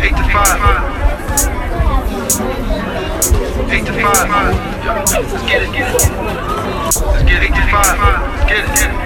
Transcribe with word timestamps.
Eight 0.00 0.14
to 0.14 0.22
five. 0.30 0.60
Eight 3.70 3.84
to 3.84 3.92
five. 4.00 4.30
Let's 4.86 5.42
get 5.44 5.62
it, 5.62 5.72
get 5.72 5.88
it. 5.88 5.94
Let's 6.84 7.22
get 7.24 7.42
eight 7.42 7.54
to 7.54 7.62
five. 7.68 7.98
Get 8.48 8.64
it, 8.64 8.70
get 8.78 8.90
it. 8.90 8.98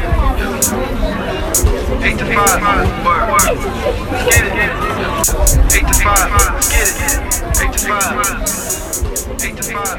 Eight 2.05 2.19
to 2.19 2.25
five. 2.27 2.61
Word, 3.05 3.25
word. 3.31 3.57
Let's 4.11 4.25
get 4.29 4.45
it, 4.45 4.53
get 4.53 4.69
it. 4.69 4.77
Eight 5.75 5.87
to 5.89 5.95
five. 5.95 6.29
Let's 6.31 6.69
get 6.69 6.89
it. 6.89 6.95
To 7.73 7.79
five. 7.89 8.17
Eight 9.43 9.57
to 9.57 9.63
five. 9.63 9.97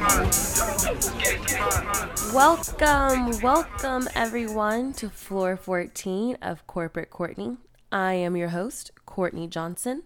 Eight 1.26 1.42
to 1.48 1.54
five. 1.56 2.34
Welcome, 2.34 3.42
welcome 3.42 4.08
everyone 4.16 4.94
to 4.94 5.10
Floor 5.10 5.58
14 5.58 6.38
of 6.42 6.68
Corporate 6.68 7.10
Courtney. 7.10 7.58
I 7.92 8.14
am 8.14 8.36
your 8.38 8.50
host, 8.50 8.92
Courtney 9.06 9.48
Johnson. 9.48 10.04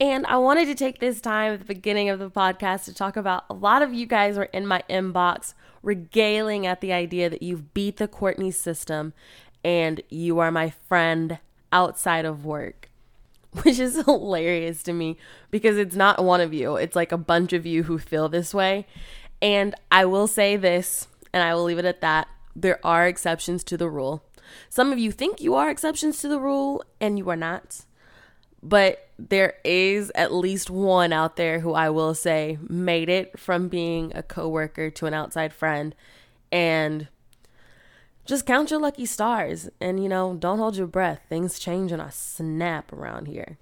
And 0.00 0.26
I 0.26 0.36
wanted 0.38 0.66
to 0.66 0.74
take 0.74 0.98
this 0.98 1.20
time 1.20 1.52
at 1.52 1.60
the 1.60 1.64
beginning 1.64 2.08
of 2.08 2.18
the 2.18 2.30
podcast 2.30 2.84
to 2.86 2.94
talk 2.94 3.16
about 3.16 3.44
a 3.48 3.54
lot 3.54 3.80
of 3.80 3.94
you 3.94 4.06
guys 4.06 4.36
are 4.36 4.44
in 4.44 4.66
my 4.66 4.82
inbox 4.90 5.54
regaling 5.82 6.66
at 6.66 6.80
the 6.80 6.92
idea 6.92 7.30
that 7.30 7.42
you've 7.42 7.72
beat 7.74 7.98
the 7.98 8.08
Courtney 8.08 8.50
system 8.50 9.12
and 9.62 10.02
you 10.08 10.38
are 10.40 10.50
my 10.50 10.70
friend 10.70 11.38
outside 11.72 12.24
of 12.24 12.44
work, 12.44 12.90
which 13.62 13.78
is 13.78 14.04
hilarious 14.04 14.82
to 14.82 14.92
me 14.92 15.16
because 15.50 15.78
it's 15.78 15.96
not 15.96 16.24
one 16.24 16.40
of 16.40 16.52
you, 16.52 16.76
it's 16.76 16.96
like 16.96 17.12
a 17.12 17.18
bunch 17.18 17.52
of 17.52 17.64
you 17.64 17.84
who 17.84 17.98
feel 17.98 18.28
this 18.28 18.52
way. 18.52 18.86
And 19.40 19.74
I 19.92 20.06
will 20.06 20.26
say 20.26 20.56
this, 20.56 21.06
and 21.32 21.42
I 21.42 21.54
will 21.54 21.64
leave 21.64 21.78
it 21.78 21.84
at 21.84 22.00
that 22.00 22.28
there 22.56 22.84
are 22.84 23.06
exceptions 23.06 23.64
to 23.64 23.76
the 23.76 23.90
rule. 23.90 24.22
Some 24.68 24.92
of 24.92 24.98
you 24.98 25.10
think 25.10 25.40
you 25.40 25.54
are 25.54 25.68
exceptions 25.68 26.18
to 26.20 26.28
the 26.28 26.38
rule, 26.38 26.84
and 27.00 27.18
you 27.18 27.28
are 27.30 27.36
not 27.36 27.84
but 28.64 29.10
there 29.18 29.54
is 29.62 30.10
at 30.14 30.32
least 30.32 30.70
one 30.70 31.12
out 31.12 31.36
there 31.36 31.60
who 31.60 31.74
I 31.74 31.90
will 31.90 32.14
say 32.14 32.58
made 32.66 33.10
it 33.10 33.38
from 33.38 33.68
being 33.68 34.10
a 34.14 34.22
coworker 34.22 34.90
to 34.90 35.06
an 35.06 35.14
outside 35.14 35.52
friend. 35.52 35.94
And 36.50 37.08
just 38.24 38.46
count 38.46 38.70
your 38.70 38.80
lucky 38.80 39.04
stars 39.04 39.68
and 39.80 40.02
you 40.02 40.08
know 40.08 40.34
don't 40.34 40.58
hold 40.58 40.76
your 40.76 40.86
breath. 40.86 41.20
Things 41.28 41.58
change 41.58 41.92
in 41.92 42.00
a 42.00 42.10
snap 42.10 42.90
around 42.90 43.26
here. 43.26 43.58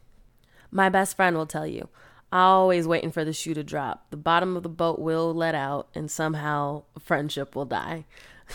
My 0.70 0.88
best 0.88 1.16
friend 1.16 1.36
will 1.36 1.46
tell 1.46 1.66
you 1.66 1.88
always 2.30 2.86
waiting 2.86 3.10
for 3.10 3.24
the 3.24 3.32
shoe 3.32 3.54
to 3.54 3.64
drop. 3.64 4.06
The 4.10 4.16
bottom 4.16 4.56
of 4.56 4.62
the 4.62 4.68
boat 4.68 5.00
will 5.00 5.34
let 5.34 5.54
out 5.54 5.88
and 5.94 6.10
somehow 6.10 6.84
friendship 6.98 7.56
will 7.56 7.66
die 7.66 8.06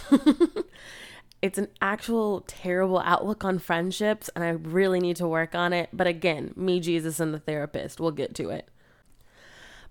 it's 1.42 1.58
an 1.58 1.68
actual 1.82 2.44
terrible 2.48 3.00
outlook 3.00 3.44
on 3.46 3.60
friendships, 3.60 4.30
and 4.36 4.44
I 4.44 4.50
really 4.50 5.00
need 5.00 5.18
to 5.18 5.28
work 5.28 5.54
on 5.54 5.74
it. 5.74 5.90
But 5.94 6.08
again, 6.08 6.54
me, 6.56 6.80
Jesus, 6.80 7.20
and 7.20 7.34
the 7.34 7.40
therapist, 7.40 8.00
we'll 8.00 8.12
get 8.12 8.34
to 8.36 8.50
it. 8.50 8.70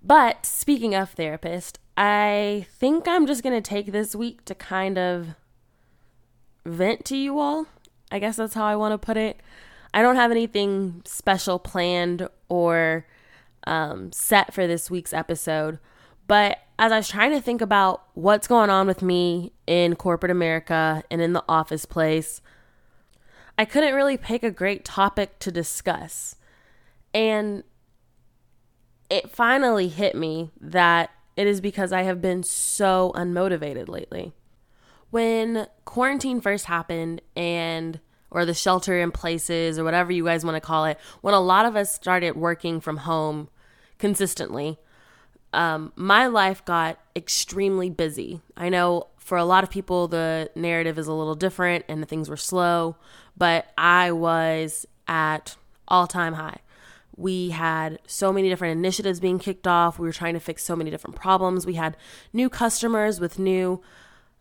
But 0.02 0.44
speaking 0.44 0.94
of 0.94 1.10
therapist, 1.10 1.78
I 1.96 2.66
think 2.70 3.08
I'm 3.08 3.26
just 3.26 3.42
going 3.42 3.60
to 3.60 3.66
take 3.66 3.92
this 3.92 4.14
week 4.14 4.44
to 4.44 4.54
kind 4.54 4.98
of 4.98 5.34
vent 6.64 7.04
to 7.06 7.16
you 7.16 7.38
all. 7.38 7.66
I 8.10 8.18
guess 8.18 8.36
that's 8.36 8.54
how 8.54 8.64
I 8.64 8.76
want 8.76 8.92
to 8.92 9.04
put 9.04 9.16
it. 9.16 9.40
I 9.94 10.02
don't 10.02 10.16
have 10.16 10.30
anything 10.30 11.02
special 11.04 11.58
planned 11.58 12.28
or 12.48 13.06
um, 13.66 14.12
set 14.12 14.52
for 14.52 14.66
this 14.66 14.90
week's 14.90 15.12
episode, 15.12 15.78
but 16.26 16.58
as 16.78 16.92
I 16.92 16.98
was 16.98 17.08
trying 17.08 17.32
to 17.32 17.40
think 17.40 17.60
about 17.60 18.02
what's 18.14 18.46
going 18.46 18.70
on 18.70 18.86
with 18.86 19.02
me 19.02 19.52
in 19.66 19.96
corporate 19.96 20.30
America 20.30 21.02
and 21.10 21.20
in 21.22 21.32
the 21.32 21.44
office 21.48 21.86
place, 21.86 22.42
I 23.58 23.64
couldn't 23.64 23.94
really 23.94 24.18
pick 24.18 24.42
a 24.42 24.50
great 24.50 24.84
topic 24.84 25.38
to 25.40 25.50
discuss. 25.50 26.36
And 27.14 27.64
it 29.08 29.30
finally 29.30 29.88
hit 29.88 30.14
me 30.14 30.50
that 30.60 31.10
it 31.36 31.46
is 31.46 31.60
because 31.60 31.92
I 31.92 32.02
have 32.02 32.20
been 32.20 32.42
so 32.42 33.12
unmotivated 33.14 33.88
lately. 33.88 34.34
When 35.10 35.68
quarantine 35.84 36.40
first 36.40 36.66
happened 36.66 37.22
and 37.34 38.00
or 38.30 38.44
the 38.44 38.54
shelter 38.54 39.00
in 39.00 39.12
places 39.12 39.78
or 39.78 39.84
whatever 39.84 40.12
you 40.12 40.24
guys 40.24 40.44
want 40.44 40.56
to 40.56 40.60
call 40.60 40.84
it, 40.84 40.98
when 41.22 41.32
a 41.32 41.40
lot 41.40 41.64
of 41.64 41.76
us 41.76 41.94
started 41.94 42.36
working 42.36 42.80
from 42.80 42.98
home 42.98 43.48
consistently, 43.98 44.78
um, 45.56 45.92
my 45.96 46.26
life 46.26 46.64
got 46.64 46.98
extremely 47.16 47.88
busy. 47.88 48.40
I 48.56 48.68
know 48.68 49.08
for 49.16 49.38
a 49.38 49.44
lot 49.44 49.64
of 49.64 49.70
people, 49.70 50.06
the 50.06 50.50
narrative 50.54 50.98
is 50.98 51.06
a 51.06 51.12
little 51.12 51.34
different 51.34 51.84
and 51.88 52.06
things 52.06 52.28
were 52.28 52.36
slow, 52.36 52.96
but 53.36 53.66
I 53.76 54.12
was 54.12 54.86
at 55.08 55.56
all 55.88 56.06
time 56.06 56.34
high. 56.34 56.58
We 57.16 57.50
had 57.50 57.98
so 58.06 58.32
many 58.32 58.50
different 58.50 58.76
initiatives 58.76 59.18
being 59.18 59.38
kicked 59.38 59.66
off. 59.66 59.98
We 59.98 60.06
were 60.06 60.12
trying 60.12 60.34
to 60.34 60.40
fix 60.40 60.62
so 60.62 60.76
many 60.76 60.90
different 60.90 61.16
problems. 61.16 61.64
We 61.64 61.74
had 61.74 61.96
new 62.34 62.50
customers 62.50 63.18
with 63.18 63.38
new 63.38 63.80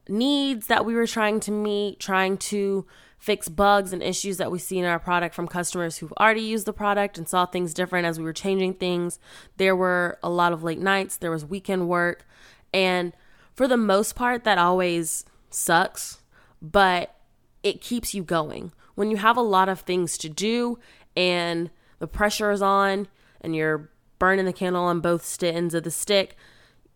needs 0.10 0.68
that 0.68 0.86
we 0.86 0.94
were 0.94 1.08
trying 1.08 1.40
to 1.42 1.52
meet, 1.52 2.00
trying 2.02 2.38
to 2.38 2.86
fix 3.18 3.50
bugs 3.50 3.94
and 3.94 4.04
issues 4.04 4.38
that 4.38 4.52
we 4.52 4.60
see 4.60 4.78
in 4.78 4.86
our 4.86 5.00
product 5.00 5.34
from 5.34 5.48
customers 5.48 5.98
who've 5.98 6.14
already 6.14 6.42
used 6.42 6.66
the 6.66 6.74
product 6.74 7.18
and 7.18 7.28
saw 7.28 7.46
things 7.46 7.74
different 7.74 8.06
as 8.06 8.20
we 8.20 8.26
were 8.26 8.34
changing 8.34 8.74
things. 8.74 9.20
There 9.58 9.76
were 9.76 10.20
a 10.22 10.30
lot 10.30 10.54
of 10.54 10.64
late 10.64 10.80
nights, 10.80 11.18
there 11.18 11.32
was 11.32 11.46
weekend 11.46 11.88
work, 11.88 12.26
and 12.74 13.14
for 13.54 13.68
the 13.68 13.78
most 13.78 14.16
part, 14.16 14.44
that 14.44 14.58
always 14.58 15.26
sucks, 15.50 16.22
but 16.62 17.16
it 17.64 17.82
keeps 17.82 18.14
you 18.14 18.22
going. 18.22 18.74
When 18.96 19.10
you 19.10 19.18
have 19.18 19.38
a 19.38 19.42
lot 19.42 19.70
of 19.70 19.80
things 19.80 20.18
to 20.20 20.30
do 20.30 20.78
and 21.16 21.72
the 22.00 22.08
pressure 22.08 22.52
is 22.52 22.62
on 22.62 23.08
and 23.42 23.56
you're 23.56 23.90
burning 24.20 24.46
the 24.46 24.54
candle 24.54 24.84
on 24.84 25.00
both 25.00 25.42
ends 25.42 25.74
of 25.74 25.84
the 25.84 25.92
stick, 25.92 26.36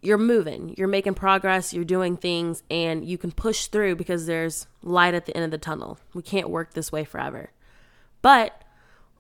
you're 0.01 0.17
moving, 0.17 0.73
you're 0.77 0.87
making 0.87 1.13
progress, 1.13 1.73
you're 1.73 1.83
doing 1.83 2.15
things, 2.15 2.63
and 2.69 3.05
you 3.05 3.17
can 3.17 3.31
push 3.31 3.67
through 3.67 3.95
because 3.95 4.25
there's 4.25 4.67
light 4.81 5.13
at 5.13 5.25
the 5.25 5.35
end 5.35 5.45
of 5.45 5.51
the 5.51 5.57
tunnel. 5.57 5.99
We 6.13 6.21
can't 6.21 6.49
work 6.49 6.73
this 6.73 6.91
way 6.91 7.03
forever. 7.03 7.51
But 8.21 8.63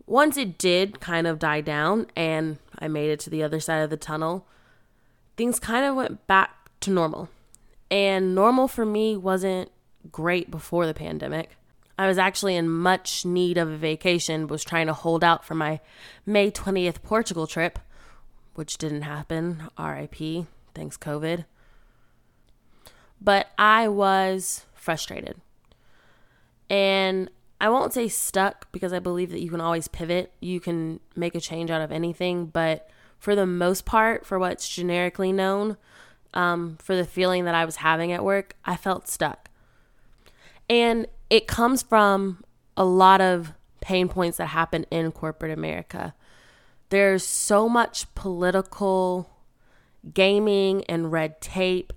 once 0.05 0.37
it 0.37 0.57
did 0.57 0.99
kind 0.99 1.27
of 1.27 1.39
die 1.39 1.61
down 1.61 2.07
and 2.15 2.57
I 2.77 2.87
made 2.87 3.09
it 3.09 3.19
to 3.21 3.29
the 3.29 3.43
other 3.43 3.59
side 3.59 3.79
of 3.79 3.89
the 3.89 3.97
tunnel, 3.97 4.47
things 5.37 5.59
kind 5.59 5.85
of 5.85 5.95
went 5.95 6.27
back 6.27 6.69
to 6.81 6.91
normal. 6.91 7.29
And 7.91 8.33
normal 8.33 8.67
for 8.67 8.85
me 8.85 9.17
wasn't 9.17 9.71
great 10.11 10.49
before 10.49 10.85
the 10.85 10.93
pandemic. 10.93 11.55
I 11.97 12.07
was 12.07 12.17
actually 12.17 12.55
in 12.55 12.69
much 12.69 13.25
need 13.25 13.57
of 13.57 13.69
a 13.69 13.75
vacation, 13.75 14.47
was 14.47 14.63
trying 14.63 14.87
to 14.87 14.93
hold 14.93 15.23
out 15.23 15.43
for 15.43 15.55
my 15.55 15.81
May 16.25 16.49
20th 16.49 17.01
Portugal 17.03 17.45
trip, 17.45 17.77
which 18.55 18.77
didn't 18.77 19.01
happen, 19.01 19.63
RIP 19.77 20.45
thanks 20.73 20.97
COVID. 20.97 21.45
But 23.21 23.47
I 23.57 23.87
was 23.87 24.65
frustrated. 24.73 25.41
And 26.69 27.29
I 27.61 27.69
won't 27.69 27.93
say 27.93 28.07
stuck 28.07 28.71
because 28.71 28.93
I 28.93 28.99
believe 28.99 29.31
that 29.31 29.41
you 29.41 29.49
can 29.49 29.61
always 29.61 29.87
pivot. 29.87 30.31
You 30.39 30.59
can 30.59 30.99
make 31.15 31.35
a 31.35 31.41
change 31.41 31.69
out 31.69 31.81
of 31.81 31.91
anything. 31.91 32.45
But 32.45 32.89
for 33.17 33.35
the 33.35 33.45
most 33.45 33.85
part, 33.85 34.25
for 34.25 34.39
what's 34.39 34.69
generically 34.69 35.31
known, 35.31 35.77
um, 36.33 36.77
for 36.79 36.95
the 36.95 37.05
feeling 37.05 37.45
that 37.45 37.55
I 37.55 37.65
was 37.65 37.77
having 37.77 38.11
at 38.11 38.23
work, 38.23 38.55
I 38.63 38.75
felt 38.75 39.07
stuck. 39.07 39.49
And 40.69 41.07
it 41.29 41.47
comes 41.47 41.81
from 41.81 42.43
a 42.77 42.85
lot 42.85 43.19
of 43.19 43.53
pain 43.81 44.07
points 44.07 44.37
that 44.37 44.47
happen 44.47 44.85
in 44.91 45.11
corporate 45.11 45.51
America. 45.51 46.13
There's 46.89 47.23
so 47.23 47.67
much 47.67 48.13
political 48.15 49.29
gaming 50.13 50.83
and 50.85 51.11
red 51.11 51.41
tape 51.41 51.93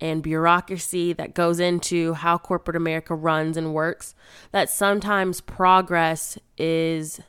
and 0.00 0.22
bureaucracy 0.22 1.12
that 1.12 1.34
goes 1.34 1.60
into 1.60 2.14
how 2.14 2.36
corporate 2.36 2.76
America 2.76 3.14
runs 3.14 3.56
and 3.56 3.72
works 3.72 4.14
that 4.50 4.68
sometimes 4.68 5.40
progress 5.40 6.38
is 6.58 7.20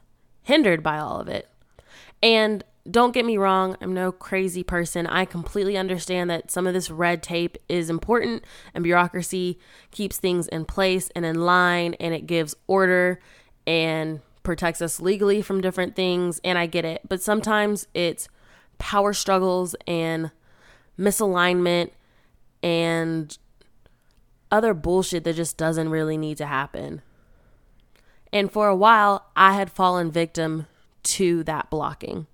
hindered 0.41 0.81
by 0.81 0.97
all 0.97 1.19
of 1.19 1.28
it. 1.28 1.47
And 2.21 2.63
don't 2.89 3.13
get 3.13 3.25
me 3.25 3.38
wrong, 3.38 3.77
I'm 3.80 3.94
no 3.94 4.12
crazy 4.12 4.63
person. 4.63 5.07
I 5.07 5.25
completely 5.25 5.77
understand 5.77 6.30
that 6.30 6.51
some 6.51 6.68
of 6.68 6.74
this 6.74 6.89
red 6.89 7.24
tape 7.24 7.57
is 7.69 7.89
important 7.89 8.44
and 8.74 8.83
bureaucracy 8.83 9.59
keeps 9.92 10.18
things 10.18 10.47
in 10.47 10.65
place 10.65 11.09
and 11.15 11.25
in 11.25 11.45
line 11.45 11.94
and 12.00 12.13
it 12.13 12.25
gives 12.25 12.56
order 12.68 13.19
and 13.65 14.19
protects 14.42 14.81
us 14.81 15.00
legally 15.00 15.42
from 15.42 15.62
different 15.62 15.95
things. 15.95 16.42
And 16.44 16.57
I 16.57 16.65
get 16.65 16.83
it. 16.83 17.01
But 17.07 17.21
sometimes 17.21 17.88
it's 17.94 18.27
power 18.83 19.13
struggles 19.13 19.77
and 19.88 20.30
misalignment 21.00 21.89
and 22.62 23.38
other 24.51 24.74
bullshit 24.74 25.24
that 25.24 25.38
just 25.38 25.56
doesn't 25.56 25.88
really 25.88 26.18
need 26.18 26.35
to 26.35 26.45
happen. 26.45 27.01
And 28.33 28.51
for 28.51 28.68
a 28.68 28.75
while, 28.75 29.27
I 29.38 29.53
had 29.53 29.71
fallen 29.71 30.12
victim 30.12 30.68
to 31.03 31.45
that 31.45 31.69
blocking. 31.69 32.27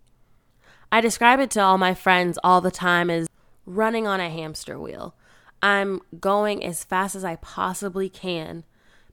I 0.92 1.02
describe 1.02 1.40
it 1.40 1.52
to 1.52 1.62
all 1.62 1.78
my 1.78 1.94
friends 1.94 2.40
all 2.44 2.62
the 2.62 2.72
time 2.72 3.12
as 3.12 3.28
running 3.68 4.08
on 4.08 4.20
a 4.20 4.28
hamster 4.28 4.80
wheel. 4.80 5.14
I'm 5.62 6.02
going 6.20 6.66
as 6.66 6.84
fast 6.84 7.16
as 7.16 7.24
I 7.24 7.36
possibly 7.36 8.10
can, 8.10 8.64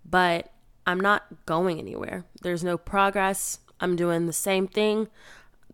but 0.07 0.51
I'm 0.87 1.01
not 1.01 1.45
going 1.45 1.79
anywhere. 1.79 2.25
There's 2.41 2.65
no 2.65 2.79
progress. 2.79 3.59
I'm 3.79 3.95
doing 3.95 4.25
the 4.25 4.33
same 4.33 4.67
thing. 4.67 5.09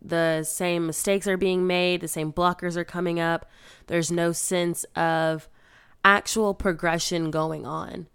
The 0.03 0.43
same 0.43 0.85
mistakes 0.85 1.27
are 1.27 1.37
being 1.37 1.65
made, 1.65 2.01
the 2.01 2.07
same 2.07 2.33
blockers 2.33 2.75
are 2.75 2.83
coming 2.83 3.19
up. 3.19 3.49
There's 3.87 4.11
no 4.11 4.33
sense 4.33 4.83
of 4.95 5.47
actual 6.03 6.53
progression 6.53 7.31
going 7.31 7.65
on. 7.65 8.07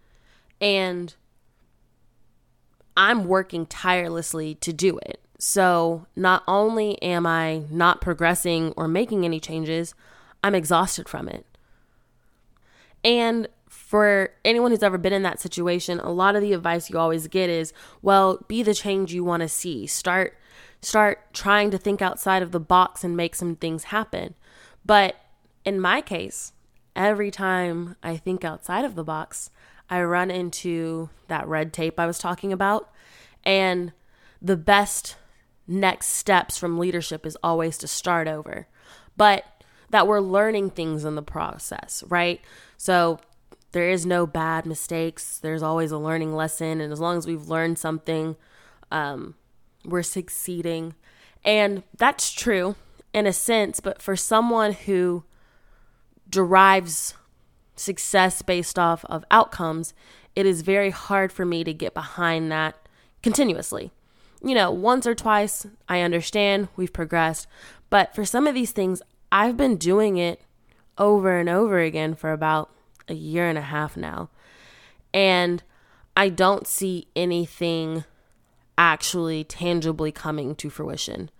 And 0.60 1.14
I'm 2.96 3.24
working 3.26 3.64
tirelessly 3.64 4.56
to 4.56 4.72
do 4.72 4.98
it. 4.98 5.20
So 5.38 6.06
not 6.16 6.42
only 6.46 7.00
am 7.00 7.24
I 7.26 7.62
not 7.70 8.00
progressing 8.00 8.72
or 8.76 8.88
making 8.88 9.24
any 9.24 9.38
changes, 9.40 9.94
I'm 10.42 10.54
exhausted 10.54 11.08
from 11.08 11.28
it. 11.28 11.46
And 13.04 13.48
for 13.68 14.30
anyone 14.44 14.70
who's 14.70 14.82
ever 14.82 14.98
been 14.98 15.12
in 15.12 15.22
that 15.22 15.40
situation, 15.40 16.00
a 16.00 16.10
lot 16.10 16.34
of 16.36 16.42
the 16.42 16.52
advice 16.52 16.90
you 16.90 16.98
always 16.98 17.28
get 17.28 17.48
is, 17.48 17.72
well, 18.02 18.44
be 18.48 18.62
the 18.62 18.74
change 18.74 19.14
you 19.14 19.24
want 19.24 19.42
to 19.42 19.48
see. 19.48 19.86
Start 19.86 20.37
start 20.82 21.32
trying 21.32 21.70
to 21.70 21.78
think 21.78 22.00
outside 22.00 22.42
of 22.42 22.52
the 22.52 22.60
box 22.60 23.04
and 23.04 23.16
make 23.16 23.34
some 23.34 23.56
things 23.56 23.84
happen. 23.84 24.34
But 24.84 25.16
in 25.64 25.80
my 25.80 26.00
case, 26.00 26.52
every 26.94 27.30
time 27.30 27.96
I 28.02 28.16
think 28.16 28.44
outside 28.44 28.84
of 28.84 28.94
the 28.94 29.04
box, 29.04 29.50
I 29.90 30.02
run 30.02 30.30
into 30.30 31.10
that 31.28 31.46
red 31.48 31.72
tape 31.72 31.98
I 31.98 32.06
was 32.06 32.18
talking 32.18 32.52
about. 32.52 32.90
And 33.44 33.92
the 34.40 34.56
best 34.56 35.16
next 35.66 36.08
steps 36.08 36.56
from 36.56 36.78
leadership 36.78 37.26
is 37.26 37.36
always 37.42 37.78
to 37.78 37.88
start 37.88 38.28
over. 38.28 38.66
But 39.16 39.44
that 39.90 40.06
we're 40.06 40.20
learning 40.20 40.70
things 40.70 41.04
in 41.04 41.14
the 41.14 41.22
process, 41.22 42.04
right? 42.08 42.40
So 42.76 43.20
there 43.72 43.90
is 43.90 44.06
no 44.06 44.26
bad 44.26 44.66
mistakes. 44.66 45.38
There's 45.38 45.62
always 45.62 45.90
a 45.90 45.98
learning 45.98 46.34
lesson. 46.34 46.80
And 46.80 46.92
as 46.92 47.00
long 47.00 47.16
as 47.16 47.26
we've 47.26 47.48
learned 47.48 47.78
something, 47.78 48.36
um, 48.90 49.34
we're 49.88 50.02
succeeding. 50.02 50.94
And 51.44 51.82
that's 51.96 52.32
true 52.32 52.76
in 53.12 53.26
a 53.26 53.32
sense, 53.32 53.80
but 53.80 54.02
for 54.02 54.16
someone 54.16 54.72
who 54.72 55.24
derives 56.28 57.14
success 57.74 58.42
based 58.42 58.78
off 58.78 59.04
of 59.06 59.24
outcomes, 59.30 59.94
it 60.36 60.46
is 60.46 60.62
very 60.62 60.90
hard 60.90 61.32
for 61.32 61.44
me 61.44 61.64
to 61.64 61.72
get 61.72 61.94
behind 61.94 62.52
that 62.52 62.76
continuously. 63.22 63.90
You 64.42 64.54
know, 64.54 64.70
once 64.70 65.06
or 65.06 65.14
twice, 65.14 65.66
I 65.88 66.00
understand 66.00 66.68
we've 66.76 66.92
progressed, 66.92 67.46
but 67.90 68.14
for 68.14 68.24
some 68.24 68.46
of 68.46 68.54
these 68.54 68.72
things, 68.72 69.02
I've 69.32 69.56
been 69.56 69.76
doing 69.76 70.16
it 70.16 70.42
over 70.96 71.38
and 71.38 71.48
over 71.48 71.80
again 71.80 72.14
for 72.14 72.32
about 72.32 72.70
a 73.08 73.14
year 73.14 73.48
and 73.48 73.58
a 73.58 73.62
half 73.62 73.96
now. 73.96 74.30
And 75.12 75.62
I 76.16 76.28
don't 76.28 76.66
see 76.66 77.08
anything 77.16 78.04
actually 78.78 79.44
tangibly 79.44 80.12
coming 80.12 80.54
to 80.54 80.70
fruition, 80.70 81.30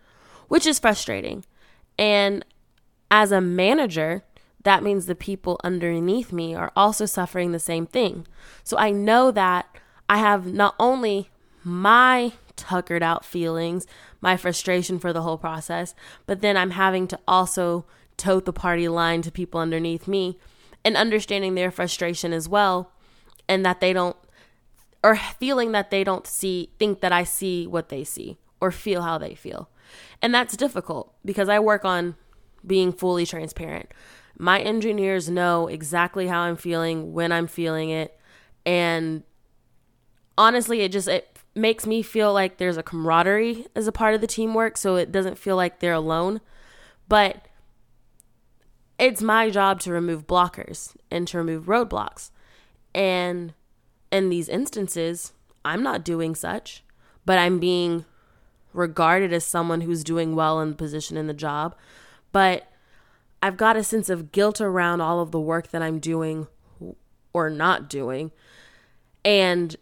which 0.48 0.66
is 0.66 0.78
frustrating. 0.78 1.44
And 1.98 2.44
as 3.10 3.32
a 3.32 3.40
manager, 3.40 4.24
that 4.64 4.82
means 4.82 5.06
the 5.06 5.14
people 5.14 5.58
underneath 5.64 6.32
me 6.32 6.54
are 6.54 6.72
also 6.76 7.06
suffering 7.06 7.52
the 7.52 7.58
same 7.58 7.86
thing. 7.86 8.26
So 8.64 8.76
I 8.76 8.90
know 8.90 9.30
that 9.30 9.66
I 10.10 10.18
have 10.18 10.52
not 10.52 10.74
only 10.78 11.30
my 11.64 12.32
tuckered 12.56 13.02
out 13.02 13.24
feelings, 13.24 13.86
my 14.20 14.36
frustration 14.36 14.98
for 14.98 15.12
the 15.12 15.22
whole 15.22 15.38
process, 15.38 15.94
but 16.26 16.40
then 16.40 16.56
I'm 16.56 16.72
having 16.72 17.06
to 17.08 17.18
also 17.26 17.86
tote 18.16 18.44
the 18.44 18.52
party 18.52 18.88
line 18.88 19.22
to 19.22 19.30
people 19.30 19.60
underneath 19.60 20.08
me 20.08 20.38
and 20.84 20.96
understanding 20.96 21.54
their 21.54 21.70
frustration 21.70 22.32
as 22.32 22.48
well 22.48 22.92
and 23.48 23.64
that 23.64 23.80
they 23.80 23.92
don't 23.92 24.16
or 25.02 25.16
feeling 25.16 25.72
that 25.72 25.90
they 25.90 26.04
don't 26.04 26.26
see 26.26 26.70
think 26.78 27.00
that 27.00 27.12
I 27.12 27.24
see 27.24 27.66
what 27.66 27.88
they 27.88 28.04
see 28.04 28.38
or 28.60 28.70
feel 28.70 29.02
how 29.02 29.18
they 29.18 29.34
feel. 29.34 29.70
And 30.20 30.34
that's 30.34 30.56
difficult 30.56 31.14
because 31.24 31.48
I 31.48 31.58
work 31.60 31.84
on 31.84 32.16
being 32.66 32.92
fully 32.92 33.24
transparent. 33.24 33.90
My 34.36 34.60
engineers 34.60 35.28
know 35.28 35.68
exactly 35.68 36.26
how 36.26 36.40
I'm 36.40 36.56
feeling, 36.56 37.12
when 37.12 37.32
I'm 37.32 37.46
feeling 37.46 37.90
it, 37.90 38.18
and 38.64 39.22
honestly, 40.36 40.80
it 40.82 40.92
just 40.92 41.08
it 41.08 41.38
makes 41.54 41.86
me 41.86 42.02
feel 42.02 42.32
like 42.32 42.58
there's 42.58 42.76
a 42.76 42.82
camaraderie 42.82 43.66
as 43.74 43.86
a 43.86 43.92
part 43.92 44.14
of 44.14 44.20
the 44.20 44.26
teamwork, 44.26 44.76
so 44.76 44.96
it 44.96 45.10
doesn't 45.10 45.38
feel 45.38 45.56
like 45.56 45.80
they're 45.80 45.92
alone. 45.92 46.40
But 47.08 47.46
it's 48.98 49.22
my 49.22 49.50
job 49.50 49.80
to 49.80 49.92
remove 49.92 50.26
blockers 50.26 50.94
and 51.10 51.26
to 51.28 51.38
remove 51.38 51.64
roadblocks. 51.64 52.30
And 52.94 53.54
in 54.10 54.28
these 54.28 54.48
instances, 54.48 55.32
I'm 55.64 55.82
not 55.82 56.04
doing 56.04 56.34
such, 56.34 56.82
but 57.24 57.38
I'm 57.38 57.58
being 57.58 58.04
regarded 58.72 59.32
as 59.32 59.44
someone 59.44 59.82
who's 59.82 60.04
doing 60.04 60.34
well 60.34 60.60
in 60.60 60.70
the 60.70 60.76
position 60.76 61.16
in 61.16 61.26
the 61.26 61.34
job. 61.34 61.74
But 62.32 62.70
I've 63.42 63.56
got 63.56 63.76
a 63.76 63.84
sense 63.84 64.08
of 64.08 64.32
guilt 64.32 64.60
around 64.60 65.00
all 65.00 65.20
of 65.20 65.30
the 65.30 65.40
work 65.40 65.68
that 65.68 65.82
I'm 65.82 65.98
doing 65.98 66.46
or 67.32 67.50
not 67.50 67.88
doing. 67.88 68.32
And 69.24 69.76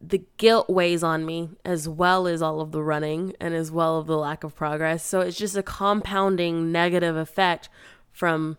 the 0.00 0.24
guilt 0.36 0.68
weighs 0.68 1.02
on 1.02 1.24
me 1.26 1.50
as 1.64 1.88
well 1.88 2.26
as 2.26 2.42
all 2.42 2.60
of 2.60 2.70
the 2.70 2.82
running 2.82 3.34
and 3.40 3.54
as 3.54 3.70
well 3.70 3.98
of 3.98 4.06
the 4.06 4.16
lack 4.16 4.44
of 4.44 4.54
progress. 4.54 5.04
So 5.04 5.20
it's 5.20 5.36
just 5.36 5.56
a 5.56 5.62
compounding 5.62 6.70
negative 6.70 7.16
effect 7.16 7.68
from 8.12 8.58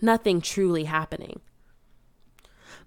nothing 0.00 0.40
truly 0.40 0.84
happening. 0.84 1.40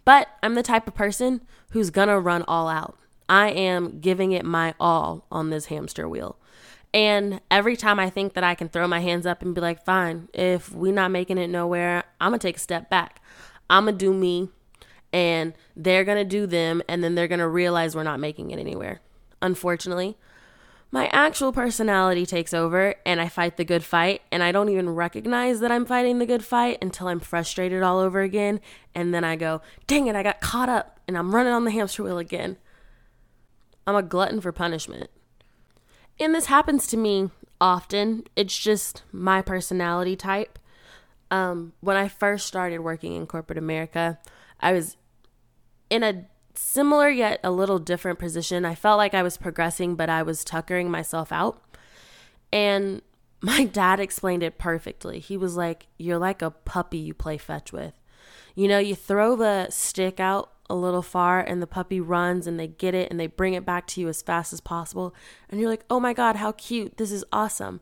But 0.06 0.30
I'm 0.42 0.56
the 0.56 0.63
type 0.63 0.88
of 0.88 0.95
person 0.95 1.42
who's 1.71 1.89
gonna 1.89 2.19
run 2.19 2.44
all 2.48 2.68
out. 2.68 2.98
I 3.30 3.50
am 3.50 4.00
giving 4.00 4.31
it 4.31 4.45
my 4.45 4.74
all 4.80 5.25
on 5.31 5.50
this 5.50 5.65
hamster 5.65 6.07
wheel. 6.07 6.38
And 6.94 7.39
every 7.50 7.77
time 7.77 8.00
I 8.00 8.09
think 8.09 8.33
that 8.33 8.44
I 8.44 8.56
can 8.56 8.68
throw 8.68 8.88
my 8.88 9.00
hands 9.00 9.25
up 9.25 9.42
and 9.42 9.56
be 9.56 9.62
like, 9.62 9.86
fine, 9.86 10.27
if 10.33 10.74
we're 10.74 10.94
not 10.94 11.12
making 11.12 11.38
it 11.38 11.48
nowhere, 11.48 12.03
I'm 12.19 12.31
gonna 12.31 12.39
take 12.39 12.57
a 12.57 12.59
step 12.59 12.89
back. 12.89 13.21
I'm 13.69 13.86
gonna 13.86 13.98
do 13.98 14.13
me 14.13 14.50
and 15.13 15.53
they're 15.75 16.03
gonna 16.03 16.25
do 16.25 16.45
them 16.45 16.81
and 16.89 17.03
then 17.03 17.15
they're 17.15 17.30
gonna 17.30 17.48
realize 17.48 17.95
we're 17.95 18.03
not 18.03 18.19
making 18.19 18.51
it 18.51 18.59
anywhere. 18.59 19.00
Unfortunately, 19.42 20.18
my 20.92 21.08
actual 21.08 21.54
personality 21.54 22.26
takes 22.26 22.54
over 22.54 22.96
and 23.06 23.22
I 23.22 23.30
fight 23.30 23.56
the 23.56 23.64
good 23.64 23.84
fight. 23.84 24.22
And 24.32 24.44
I 24.44 24.52
don't 24.52 24.70
even 24.70 24.90
recognize 24.90 25.62
that 25.62 25.72
I'm 25.72 25.86
fighting 25.86 26.20
the 26.20 26.26
good 26.26 26.44
fight 26.44 26.78
until 26.82 27.08
I'm 27.08 27.22
frustrated 27.22 27.82
all 27.82 28.00
over 28.00 28.22
again. 28.22 28.60
And 28.94 29.14
then 29.14 29.24
I 29.24 29.38
go, 29.38 29.62
dang 29.88 30.08
it, 30.08 30.16
I 30.18 30.24
got 30.24 30.42
caught 30.42 30.68
up 30.68 31.00
and 31.08 31.18
I'm 31.18 31.34
running 31.34 31.54
on 31.54 31.64
the 31.64 31.72
hamster 31.72 32.04
wheel 32.04 32.18
again. 32.18 32.58
I'm 33.88 33.96
a 33.96 34.04
glutton 34.04 34.42
for 34.42 34.52
punishment. 34.52 35.10
And 36.20 36.36
this 36.36 36.48
happens 36.48 36.86
to 36.88 36.98
me 36.98 37.30
often. 37.62 38.25
It's 38.36 38.58
just 38.58 39.04
my 39.13 39.42
personality 39.42 40.18
type. 40.18 40.60
Um, 41.32 41.72
when 41.80 41.96
I 41.96 42.10
first 42.10 42.46
started 42.46 42.80
working 42.80 43.15
in 43.15 43.25
corporate 43.25 43.58
America, 43.58 44.20
I 44.60 44.74
was 44.74 44.98
in 45.89 46.04
a 46.04 46.25
similar 46.62 47.10
yet 47.10 47.39
a 47.44 47.51
little 47.51 47.80
different 47.80 48.20
position. 48.20 48.65
I 48.65 48.75
felt 48.75 48.98
like 48.98 49.13
I 49.13 49.24
was 49.24 49.38
progressing, 49.38 49.96
but 49.96 50.10
I 50.10 50.24
was 50.24 50.44
tuckering 50.44 50.89
myself 50.89 51.32
out. 51.32 51.62
And 52.53 53.01
my 53.41 53.65
dad 53.65 54.00
explained 54.00 54.44
it 54.44 54.58
perfectly. 54.58 55.20
He 55.20 55.38
was 55.38 55.58
like, 55.58 55.88
You're 55.98 56.20
like 56.20 56.41
a 56.41 56.51
puppy 56.51 57.00
you 57.00 57.13
play 57.13 57.38
fetch 57.38 57.74
with. 57.74 57.94
You 58.56 58.68
know, 58.68 58.80
you 58.80 58.96
throw 58.96 59.36
the 59.36 59.70
stick 59.70 60.20
out 60.20 60.51
a 60.70 60.75
little 60.75 61.01
far 61.01 61.41
and 61.41 61.62
the 61.62 61.68
puppy 61.68 62.00
runs 62.00 62.48
and 62.48 62.60
they 62.60 62.68
get 62.68 62.94
it 62.94 63.12
and 63.12 63.20
they 63.20 63.27
bring 63.27 63.53
it 63.53 63.65
back 63.65 63.88
to 63.88 64.01
you 64.01 64.08
as 64.08 64.22
fast 64.22 64.53
as 64.53 64.62
possible. 64.62 65.13
And 65.50 65.60
you're 65.60 65.70
like, 65.70 65.86
Oh 65.89 66.00
my 66.00 66.13
God, 66.13 66.36
how 66.38 66.53
cute. 66.53 66.98
This 66.98 67.12
is 67.12 67.25
awesome. 67.32 67.82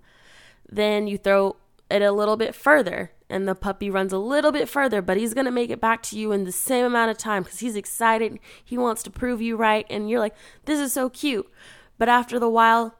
Then 0.67 1.07
you 1.07 1.17
throw 1.17 1.57
it 1.89 2.01
a 2.01 2.11
little 2.11 2.37
bit 2.37 2.55
further 2.55 3.11
and 3.29 3.47
the 3.47 3.55
puppy 3.55 3.89
runs 3.89 4.11
a 4.11 4.17
little 4.17 4.51
bit 4.51 4.67
further, 4.67 5.01
but 5.01 5.17
he's 5.17 5.33
going 5.33 5.45
to 5.45 5.51
make 5.51 5.69
it 5.69 5.79
back 5.79 6.01
to 6.03 6.17
you 6.17 6.31
in 6.31 6.45
the 6.45 6.51
same 6.51 6.85
amount 6.85 7.11
of 7.11 7.17
time 7.17 7.43
because 7.43 7.59
he's 7.59 7.75
excited. 7.75 8.39
He 8.63 8.77
wants 8.77 9.03
to 9.03 9.11
prove 9.11 9.41
you 9.41 9.55
right. 9.55 9.85
And 9.89 10.09
you're 10.09 10.19
like, 10.19 10.35
this 10.65 10.79
is 10.79 10.93
so 10.93 11.09
cute. 11.09 11.49
But 11.97 12.09
after 12.09 12.39
the 12.39 12.49
while, 12.49 12.95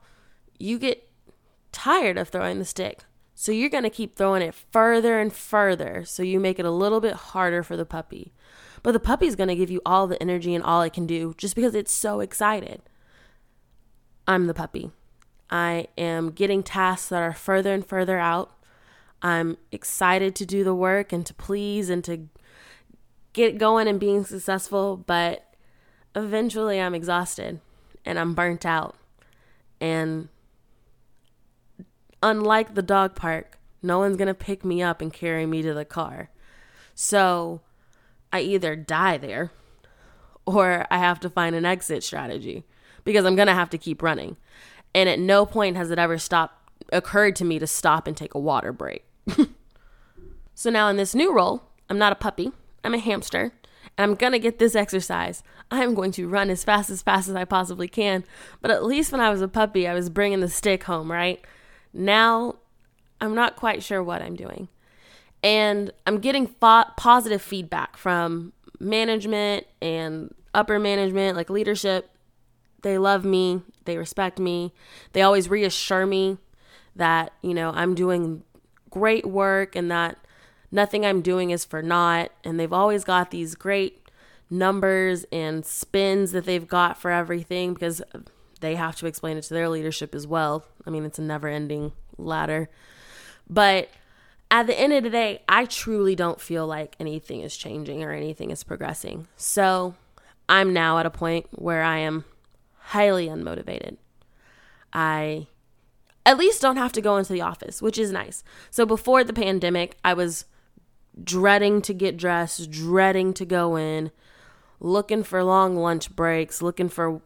you 0.60 0.78
get 0.78 1.10
tired 1.72 2.18
of 2.18 2.30
throwing 2.30 2.60
the 2.60 2.66
stick. 2.66 3.00
So 3.34 3.52
you're 3.52 3.70
going 3.70 3.84
to 3.84 3.90
keep 3.90 4.16
throwing 4.16 4.42
it 4.42 4.54
further 4.54 5.20
and 5.20 5.34
further. 5.34 6.04
So 6.06 6.22
you 6.22 6.40
make 6.40 6.60
it 6.60 6.66
a 6.66 6.72
little 6.72 7.00
bit 7.00 7.14
harder 7.14 7.64
for 7.64 7.76
the 7.76 7.86
puppy. 7.86 8.34
But 8.84 8.92
the 8.92 9.00
puppy's 9.00 9.36
going 9.36 9.48
to 9.50 9.56
give 9.56 9.72
you 9.72 9.82
all 9.86 10.08
the 10.08 10.22
energy 10.22 10.54
and 10.54 10.64
all 10.64 10.82
it 10.84 10.94
can 10.94 11.08
do 11.08 11.34
just 11.38 11.56
because 11.56 11.74
it's 11.74 11.92
so 11.92 12.20
excited. 12.20 12.82
I'm 14.28 14.46
the 14.46 14.54
puppy. 14.54 14.92
I 15.50 15.88
am 15.98 16.32
getting 16.32 16.62
tasks 16.62 17.10
that 17.10 17.24
are 17.24 17.34
further 17.34 17.74
and 17.74 17.86
further 17.86 18.20
out 18.20 18.52
I'm 19.22 19.58
excited 19.72 20.36
to 20.36 20.46
do 20.46 20.64
the 20.64 20.74
work 20.74 21.12
and 21.12 21.26
to 21.26 21.34
please 21.34 21.90
and 21.90 22.04
to 22.06 22.28
get 23.34 23.58
going 23.58 23.88
and 23.88 24.00
being 24.00 24.24
successful, 24.24 24.98
but 24.98 25.54
eventually 26.16 26.80
I'm 26.80 26.96
exhausted 26.96 27.60
and 28.06 28.18
I'm 28.18 28.34
burnt 28.34 28.66
out. 28.66 28.96
And 29.82 30.30
unlike 32.24 32.76
the 32.76 32.82
dog 32.82 33.16
park, 33.16 33.60
no 33.82 34.00
one's 34.00 34.18
going 34.18 34.28
to 34.28 34.34
pick 34.34 34.66
me 34.66 34.82
up 34.82 35.02
and 35.02 35.14
carry 35.14 35.46
me 35.46 35.62
to 35.62 35.74
the 35.74 35.86
car. 35.86 36.30
So 36.96 37.62
I 38.32 38.42
either 38.42 38.76
die 38.76 39.18
there 39.18 39.52
or 40.46 40.86
I 40.90 40.98
have 40.98 41.20
to 41.22 41.30
find 41.30 41.56
an 41.56 41.66
exit 41.66 42.04
strategy 42.04 42.66
because 43.04 43.26
I'm 43.26 43.36
going 43.36 43.48
to 43.48 43.54
have 43.54 43.70
to 43.72 43.78
keep 43.78 44.02
running. 44.02 44.38
And 44.94 45.08
at 45.08 45.20
no 45.20 45.46
point 45.46 45.78
has 45.78 45.92
it 45.92 46.00
ever 46.00 46.18
stopped 46.18 46.56
occurred 46.92 47.36
to 47.38 47.46
me 47.46 47.60
to 47.60 47.68
stop 47.68 48.08
and 48.08 48.16
take 48.18 48.34
a 48.34 48.40
water 48.40 48.72
break. 48.72 49.04
so 50.56 50.70
now 50.70 50.90
in 50.90 50.98
this 50.98 51.16
new 51.16 51.34
role, 51.34 51.64
I'm 51.90 51.98
not 51.98 52.12
a 52.12 52.16
puppy, 52.16 52.52
I'm 52.84 52.94
a 52.94 53.00
hamster, 53.00 53.54
and 53.98 54.12
I'm 54.12 54.32
to 54.32 54.40
get 54.40 54.60
this 54.60 54.76
exercise. 54.76 55.44
I 55.72 55.84
am 55.84 55.94
going 55.94 56.12
to 56.14 56.28
run 56.28 56.50
as 56.50 56.64
fast 56.64 56.90
as 56.90 57.02
fast 57.02 57.28
as 57.30 57.36
I 57.36 57.46
possibly 57.46 57.88
can. 57.88 58.24
But 58.62 58.72
at 58.72 58.84
least 58.84 59.12
when 59.12 59.22
I 59.22 59.30
was 59.30 59.42
a 59.42 59.48
puppy, 59.48 59.88
I 59.88 59.94
was 59.94 60.10
bringing 60.10 60.40
the 60.40 60.50
stick 60.50 60.84
home, 60.84 61.12
right? 61.12 61.44
Now 61.94 62.56
I'm 63.22 63.36
not 63.36 63.56
quite 63.56 63.84
sure 63.84 64.02
what 64.02 64.22
I'm 64.22 64.36
doing. 64.36 64.70
And 65.44 65.92
I'm 66.06 66.20
getting 66.20 66.48
fo- 66.48 66.92
positive 66.98 67.42
feedback 67.42 67.98
from 67.98 68.54
management 68.80 69.68
and 69.82 70.34
upper 70.54 70.80
management, 70.80 71.36
like 71.38 71.50
leadership. 71.50 72.10
They 72.82 72.98
love 72.98 73.26
me, 73.26 73.62
they 73.86 73.98
respect 73.98 74.40
me, 74.40 74.74
they 75.12 75.22
always 75.22 75.50
reassure 75.50 76.06
me 76.06 76.38
that, 76.96 77.34
you 77.42 77.54
know, 77.54 77.72
I'm 77.72 77.94
doing 77.94 78.44
great 78.90 79.26
work 79.26 79.76
and 79.76 79.90
that 79.92 80.18
nothing 80.72 81.06
I'm 81.06 81.22
doing 81.22 81.52
is 81.52 81.66
for 81.66 81.82
naught. 81.82 82.32
And 82.44 82.60
they've 82.60 82.74
always 82.74 83.04
got 83.04 83.32
these 83.32 83.56
great 83.56 84.10
numbers 84.50 85.26
and 85.32 85.66
spins 85.66 86.32
that 86.32 86.46
they've 86.46 86.68
got 86.68 86.98
for 86.98 87.12
everything 87.12 87.74
because 87.74 88.02
they 88.62 88.76
have 88.76 88.96
to 88.98 89.06
explain 89.06 89.38
it 89.38 89.44
to 89.44 89.54
their 89.54 89.70
leadership 89.70 90.14
as 90.16 90.28
well. 90.28 90.66
I 90.86 90.90
mean, 90.90 91.06
it's 91.06 91.20
a 91.20 91.24
never 91.24 91.48
ending 91.48 91.92
ladder. 92.18 92.70
But 93.50 93.90
at 94.52 94.68
the 94.68 94.80
end 94.80 94.94
of 94.94 95.04
the 95.04 95.10
day, 95.10 95.42
I 95.48 95.66
truly 95.66 96.16
don't 96.16 96.42
feel 96.42 96.66
like 96.66 96.96
anything 97.00 97.42
is 97.42 97.56
changing 97.56 98.04
or 98.04 98.12
anything 98.12 98.52
is 98.52 98.64
progressing. 98.64 99.28
So 99.38 99.96
I'm 100.48 100.74
now 100.74 100.98
at 100.98 101.06
a 101.06 101.12
point 101.12 101.48
where 101.52 101.84
I 101.84 102.00
am 102.00 102.26
highly 102.80 103.28
unmotivated. 103.28 103.98
I 104.92 105.48
at 106.30 106.38
least 106.38 106.62
don't 106.62 106.78
have 106.78 106.92
to 106.92 107.02
go 107.02 107.18
into 107.18 107.34
the 107.34 107.42
office, 107.42 107.82
which 107.82 107.98
is 107.98 108.12
nice. 108.12 108.44
So 108.70 108.86
before 108.86 109.24
the 109.24 109.34
pandemic, 109.34 109.98
I 110.06 110.14
was 110.14 110.46
dreading 111.24 111.82
to 111.82 111.92
get 111.92 112.18
dressed, 112.18 112.70
dreading 112.70 113.34
to 113.34 113.46
go 113.46 113.76
in, 113.76 114.12
looking 114.80 115.24
for 115.24 115.44
long 115.44 115.76
lunch 115.76 116.16
breaks, 116.16 116.62
looking 116.62 116.88
for 116.88 117.22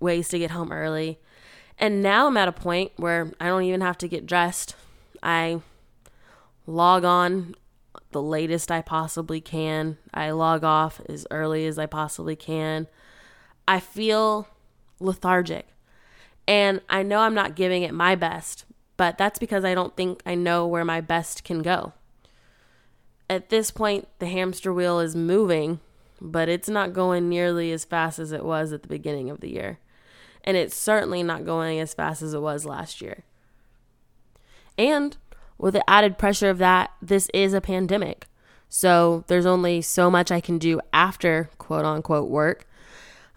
ways 0.00 0.28
to 0.30 0.38
get 0.40 0.50
home 0.50 0.72
early. 0.72 1.20
And 1.78 2.02
now 2.02 2.26
I'm 2.26 2.36
at 2.36 2.48
a 2.48 2.52
point 2.52 2.90
where 2.96 3.30
I 3.38 3.46
don't 3.46 3.62
even 3.62 3.82
have 3.82 3.98
to 3.98 4.08
get 4.08 4.26
dressed. 4.26 4.74
I 5.22 5.60
log 6.66 7.04
on 7.04 7.54
the 8.10 8.20
latest 8.20 8.72
I 8.72 8.82
possibly 8.82 9.40
can. 9.40 9.96
I 10.12 10.32
log 10.32 10.64
off 10.64 11.00
as 11.08 11.24
early 11.30 11.66
as 11.66 11.78
I 11.78 11.86
possibly 11.86 12.34
can. 12.34 12.88
I 13.68 13.78
feel 13.78 14.48
lethargic. 14.98 15.68
And 16.50 16.80
I 16.88 17.04
know 17.04 17.20
I'm 17.20 17.32
not 17.32 17.54
giving 17.54 17.84
it 17.84 17.94
my 17.94 18.16
best, 18.16 18.64
but 18.96 19.16
that's 19.16 19.38
because 19.38 19.64
I 19.64 19.72
don't 19.72 19.96
think 19.96 20.20
I 20.26 20.34
know 20.34 20.66
where 20.66 20.84
my 20.84 21.00
best 21.00 21.44
can 21.44 21.62
go. 21.62 21.92
At 23.30 23.50
this 23.50 23.70
point, 23.70 24.08
the 24.18 24.26
hamster 24.26 24.74
wheel 24.74 24.98
is 24.98 25.14
moving, 25.14 25.78
but 26.20 26.48
it's 26.48 26.68
not 26.68 26.92
going 26.92 27.28
nearly 27.28 27.70
as 27.70 27.84
fast 27.84 28.18
as 28.18 28.32
it 28.32 28.44
was 28.44 28.72
at 28.72 28.82
the 28.82 28.88
beginning 28.88 29.30
of 29.30 29.38
the 29.38 29.52
year. 29.52 29.78
And 30.42 30.56
it's 30.56 30.74
certainly 30.74 31.22
not 31.22 31.44
going 31.46 31.78
as 31.78 31.94
fast 31.94 32.20
as 32.20 32.34
it 32.34 32.42
was 32.42 32.64
last 32.64 33.00
year. 33.00 33.22
And 34.76 35.16
with 35.56 35.74
the 35.74 35.88
added 35.88 36.18
pressure 36.18 36.50
of 36.50 36.58
that, 36.58 36.90
this 37.00 37.30
is 37.32 37.54
a 37.54 37.60
pandemic. 37.60 38.26
So 38.68 39.22
there's 39.28 39.46
only 39.46 39.82
so 39.82 40.10
much 40.10 40.32
I 40.32 40.40
can 40.40 40.58
do 40.58 40.80
after 40.92 41.48
quote 41.58 41.84
unquote 41.84 42.28
work. 42.28 42.66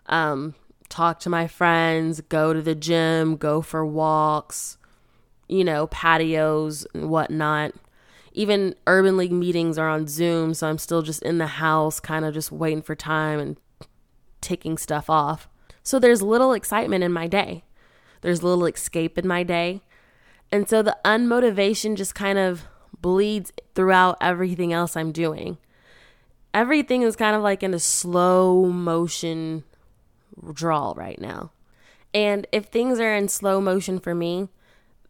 Um, 0.08 0.56
talk 0.94 1.20
to 1.20 1.30
my 1.30 1.48
friends, 1.48 2.22
go 2.22 2.54
to 2.54 2.62
the 2.62 2.76
gym, 2.76 3.36
go 3.36 3.62
for 3.62 3.84
walks, 3.84 4.78
you 5.48 5.64
know, 5.64 5.88
patios 5.88 6.86
and 6.94 7.10
whatnot. 7.10 7.74
Even 8.32 8.76
Urban 8.86 9.18
League 9.18 9.32
meetings 9.32 9.78
are 9.78 9.90
on 9.90 10.08
Zoom, 10.08 10.54
so 10.54 10.68
I'm 10.68 10.78
still 10.78 11.02
just 11.02 11.24
in 11.24 11.40
the 11.40 11.48
house, 11.48 12.00
kind 12.00 12.26
of 12.26 12.34
just 12.34 12.52
waiting 12.52 12.84
for 12.84 12.96
time 12.96 13.40
and 13.40 13.58
ticking 14.40 14.78
stuff 14.78 15.10
off. 15.10 15.48
So 15.82 15.98
there's 16.00 16.22
little 16.22 16.54
excitement 16.54 17.04
in 17.04 17.12
my 17.12 17.28
day. 17.28 17.64
There's 18.22 18.44
little 18.44 18.66
escape 18.66 19.18
in 19.18 19.28
my 19.28 19.44
day. 19.44 19.82
And 20.52 20.70
so 20.70 20.84
the 20.84 20.98
unmotivation 21.04 21.98
just 21.98 22.14
kind 22.14 22.38
of 22.38 22.66
bleeds 23.02 23.52
throughout 23.74 24.18
everything 24.22 24.72
else 24.72 24.96
I'm 24.96 25.12
doing. 25.12 25.58
Everything 26.54 27.02
is 27.02 27.16
kind 27.16 27.36
of 27.36 27.42
like 27.42 27.64
in 27.64 27.74
a 27.74 27.80
slow 27.80 28.66
motion 28.66 29.64
draw 30.54 30.94
right 30.96 31.20
now. 31.20 31.52
And 32.14 32.46
if 32.52 32.66
things 32.66 33.00
are 33.00 33.16
in 33.16 33.28
slow 33.28 33.60
motion 33.60 34.00
for 34.00 34.14
me, 34.14 34.50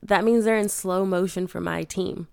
that 0.01 0.23
means 0.23 0.45
they're 0.45 0.57
in 0.57 0.69
slow 0.69 1.05
motion 1.05 1.47
for 1.47 1.59
my 1.59 1.83
team. 1.83 2.27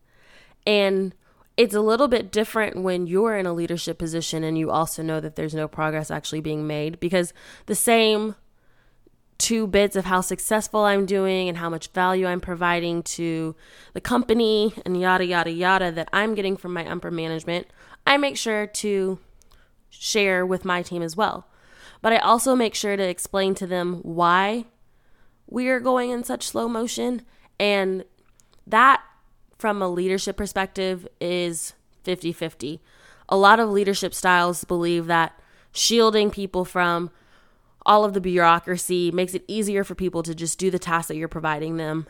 And 0.66 1.14
it's 1.57 1.75
a 1.75 1.80
little 1.80 2.09
bit 2.09 2.33
different 2.33 2.83
when 2.83 3.07
you're 3.07 3.37
in 3.37 3.47
a 3.47 3.52
leadership 3.52 3.99
position 3.99 4.45
and 4.45 4.57
you 4.57 4.71
also 4.71 5.02
know 5.02 5.21
that 5.21 5.37
there's 5.37 5.54
no 5.54 5.69
progress 5.69 6.11
actually 6.11 6.40
being 6.40 6.66
made 6.66 6.99
because 7.00 7.33
the 7.66 7.75
same 7.75 8.35
two 9.37 9.66
bits 9.66 9.97
of 9.97 10.04
how 10.04 10.21
successful 10.21 10.80
I'm 10.80 11.07
doing 11.07 11.49
and 11.49 11.59
how 11.59 11.71
much 11.71 11.88
value 11.88 12.26
I'm 12.26 12.40
providing 12.40 13.02
to 13.04 13.57
the 13.95 14.00
company 14.00 14.75
and 14.85 15.00
yada, 15.00 15.25
yada, 15.25 15.50
yada 15.50 15.90
that 15.92 16.09
I'm 16.12 16.35
getting 16.35 16.57
from 16.57 16.75
my 16.75 16.87
upper 16.87 17.11
management, 17.11 17.66
I 18.07 18.19
make 18.19 18.37
sure 18.37 18.66
to 18.66 19.19
share 19.88 20.45
with 20.45 20.64
my 20.64 20.83
team 20.83 21.02
as 21.02 21.16
well. 21.16 21.47
But 22.02 22.12
I 22.12 22.19
also 22.19 22.57
make 22.57 22.75
sure 22.75 22.97
to 22.97 23.02
explain 23.02 23.54
to 23.57 23.66
them 23.66 24.00
why 24.02 24.64
we 25.47 25.69
are 25.69 25.80
going 25.80 26.11
in 26.11 26.25
such 26.25 26.47
slow 26.47 26.69
motion. 26.69 27.23
And 27.59 28.04
that, 28.66 29.02
from 29.59 29.83
a 29.83 29.88
leadership 29.88 30.37
perspective, 30.37 31.07
is 31.21 31.75
50 32.04 32.33
50. 32.33 32.80
A 33.28 33.37
lot 33.37 33.61
of 33.61 33.69
leadership 33.69 34.14
styles 34.14 34.64
believe 34.64 35.07
that 35.07 35.38
shielding 35.73 36.30
people 36.30 36.64
from 36.64 37.11
all 37.87 38.04
of 38.04 38.12
the 38.12 38.21
bureaucracy 38.21 39.11
makes 39.11 39.35
it 39.35 39.45
easier 39.47 39.85
for 39.85 39.95
people 39.95 40.23
to 40.23 40.35
just 40.35 40.59
do 40.59 40.71
the 40.71 40.78
tasks 40.78 41.09
that 41.09 41.16
you're 41.16 41.28
providing 41.28 41.76
them. 41.76 42.07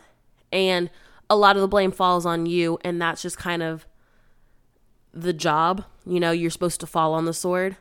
And 0.52 0.90
a 1.28 1.36
lot 1.36 1.56
of 1.56 1.62
the 1.62 1.68
blame 1.68 1.92
falls 1.92 2.26
on 2.26 2.46
you, 2.46 2.78
and 2.84 3.00
that's 3.00 3.22
just 3.22 3.38
kind 3.38 3.62
of 3.62 3.86
the 5.12 5.32
job. 5.32 5.84
You 6.04 6.20
know, 6.20 6.32
you're 6.32 6.50
supposed 6.50 6.80
to 6.80 6.86
fall 6.86 7.14
on 7.14 7.24
the 7.24 7.32
sword. 7.32 7.76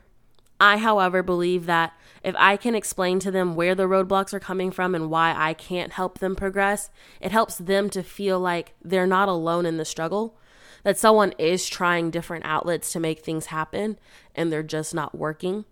I, 0.60 0.76
however, 0.76 1.22
believe 1.22 1.66
that 1.66 1.92
if 2.22 2.34
I 2.38 2.56
can 2.56 2.74
explain 2.74 3.18
to 3.20 3.30
them 3.30 3.54
where 3.54 3.74
the 3.74 3.84
roadblocks 3.84 4.34
are 4.34 4.40
coming 4.40 4.70
from 4.70 4.94
and 4.94 5.10
why 5.10 5.34
I 5.36 5.54
can't 5.54 5.92
help 5.92 6.18
them 6.18 6.36
progress, 6.36 6.90
it 7.20 7.32
helps 7.32 7.56
them 7.56 7.88
to 7.90 8.02
feel 8.02 8.38
like 8.38 8.74
they're 8.82 9.06
not 9.06 9.28
alone 9.28 9.64
in 9.64 9.78
the 9.78 9.84
struggle, 9.84 10.36
that 10.82 10.98
someone 10.98 11.32
is 11.38 11.68
trying 11.68 12.10
different 12.10 12.44
outlets 12.44 12.92
to 12.92 13.00
make 13.00 13.20
things 13.20 13.46
happen 13.46 13.98
and 14.34 14.52
they're 14.52 14.62
just 14.62 14.94
not 14.94 15.14
working. 15.14 15.64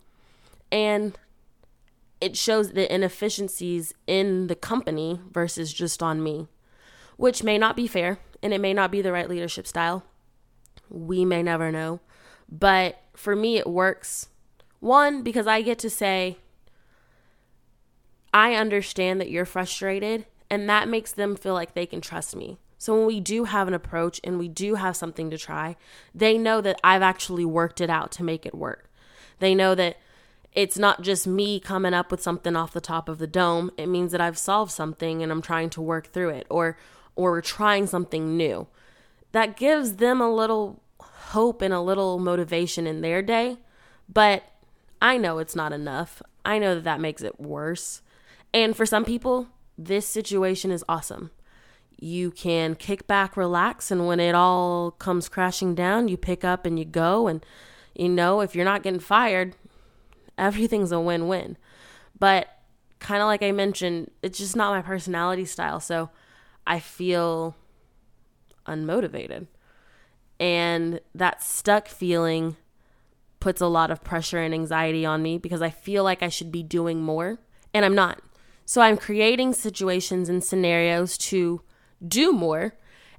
And 0.72 1.18
it 2.20 2.36
shows 2.36 2.72
the 2.72 2.92
inefficiencies 2.92 3.94
in 4.06 4.48
the 4.48 4.56
company 4.56 5.20
versus 5.30 5.72
just 5.72 6.02
on 6.02 6.22
me, 6.22 6.48
which 7.16 7.42
may 7.42 7.58
not 7.58 7.76
be 7.76 7.86
fair 7.86 8.18
and 8.42 8.52
it 8.54 8.60
may 8.60 8.72
not 8.72 8.90
be 8.90 9.02
the 9.02 9.12
right 9.12 9.28
leadership 9.28 9.66
style. 9.66 10.04
We 10.88 11.24
may 11.24 11.42
never 11.42 11.70
know. 11.70 12.00
But 12.48 13.00
for 13.14 13.36
me, 13.36 13.58
it 13.58 13.66
works. 13.66 14.28
One, 14.80 15.22
because 15.22 15.46
I 15.46 15.62
get 15.62 15.78
to 15.80 15.90
say, 15.90 16.38
I 18.32 18.54
understand 18.54 19.20
that 19.20 19.30
you're 19.30 19.44
frustrated, 19.44 20.26
and 20.50 20.68
that 20.68 20.88
makes 20.88 21.12
them 21.12 21.36
feel 21.36 21.54
like 21.54 21.74
they 21.74 21.86
can 21.86 22.00
trust 22.00 22.36
me. 22.36 22.58
So 22.78 22.96
when 22.96 23.06
we 23.06 23.18
do 23.18 23.44
have 23.44 23.66
an 23.66 23.74
approach 23.74 24.20
and 24.22 24.38
we 24.38 24.48
do 24.48 24.76
have 24.76 24.96
something 24.96 25.30
to 25.30 25.38
try, 25.38 25.76
they 26.14 26.38
know 26.38 26.60
that 26.60 26.78
I've 26.84 27.02
actually 27.02 27.44
worked 27.44 27.80
it 27.80 27.90
out 27.90 28.12
to 28.12 28.22
make 28.22 28.46
it 28.46 28.54
work. 28.54 28.88
They 29.40 29.54
know 29.54 29.74
that 29.74 29.96
it's 30.52 30.78
not 30.78 31.02
just 31.02 31.26
me 31.26 31.58
coming 31.58 31.92
up 31.92 32.10
with 32.10 32.22
something 32.22 32.54
off 32.54 32.72
the 32.72 32.80
top 32.80 33.08
of 33.08 33.18
the 33.18 33.26
dome. 33.26 33.72
It 33.76 33.88
means 33.88 34.12
that 34.12 34.20
I've 34.20 34.38
solved 34.38 34.70
something 34.70 35.22
and 35.22 35.32
I'm 35.32 35.42
trying 35.42 35.70
to 35.70 35.80
work 35.80 36.12
through 36.12 36.30
it 36.30 36.46
or 36.48 36.76
or 37.16 37.32
we're 37.32 37.40
trying 37.40 37.88
something 37.88 38.36
new. 38.36 38.68
That 39.32 39.56
gives 39.56 39.96
them 39.96 40.20
a 40.20 40.32
little 40.32 40.80
hope 41.00 41.62
and 41.62 41.74
a 41.74 41.80
little 41.80 42.20
motivation 42.20 42.86
in 42.86 43.00
their 43.00 43.22
day, 43.22 43.58
but 44.08 44.44
I 45.00 45.16
know 45.16 45.38
it's 45.38 45.56
not 45.56 45.72
enough. 45.72 46.22
I 46.44 46.58
know 46.58 46.74
that 46.74 46.84
that 46.84 47.00
makes 47.00 47.22
it 47.22 47.40
worse. 47.40 48.02
And 48.52 48.76
for 48.76 48.86
some 48.86 49.04
people, 49.04 49.48
this 49.76 50.06
situation 50.06 50.70
is 50.70 50.84
awesome. 50.88 51.30
You 52.00 52.30
can 52.30 52.74
kick 52.74 53.06
back, 53.06 53.36
relax, 53.36 53.90
and 53.90 54.06
when 54.06 54.20
it 54.20 54.34
all 54.34 54.92
comes 54.92 55.28
crashing 55.28 55.74
down, 55.74 56.08
you 56.08 56.16
pick 56.16 56.44
up 56.44 56.64
and 56.64 56.78
you 56.78 56.84
go. 56.84 57.26
And 57.26 57.44
you 57.94 58.08
know, 58.08 58.40
if 58.40 58.54
you're 58.54 58.64
not 58.64 58.82
getting 58.82 59.00
fired, 59.00 59.56
everything's 60.36 60.92
a 60.92 61.00
win 61.00 61.28
win. 61.28 61.56
But 62.18 62.48
kind 63.00 63.20
of 63.20 63.26
like 63.26 63.42
I 63.42 63.52
mentioned, 63.52 64.10
it's 64.22 64.38
just 64.38 64.56
not 64.56 64.72
my 64.72 64.82
personality 64.82 65.44
style. 65.44 65.80
So 65.80 66.10
I 66.66 66.78
feel 66.78 67.56
unmotivated. 68.66 69.46
And 70.40 71.00
that 71.14 71.42
stuck 71.42 71.88
feeling 71.88 72.56
puts 73.48 73.62
a 73.62 73.66
lot 73.66 73.90
of 73.90 74.04
pressure 74.04 74.40
and 74.40 74.52
anxiety 74.52 75.06
on 75.06 75.22
me 75.22 75.38
because 75.38 75.62
I 75.62 75.70
feel 75.70 76.04
like 76.04 76.22
I 76.22 76.28
should 76.28 76.52
be 76.52 76.62
doing 76.62 77.00
more 77.00 77.38
and 77.72 77.82
I'm 77.82 77.94
not. 77.94 78.20
So 78.66 78.82
I'm 78.82 78.98
creating 78.98 79.54
situations 79.54 80.28
and 80.28 80.44
scenarios 80.44 81.16
to 81.28 81.62
do 82.06 82.30
more 82.30 82.74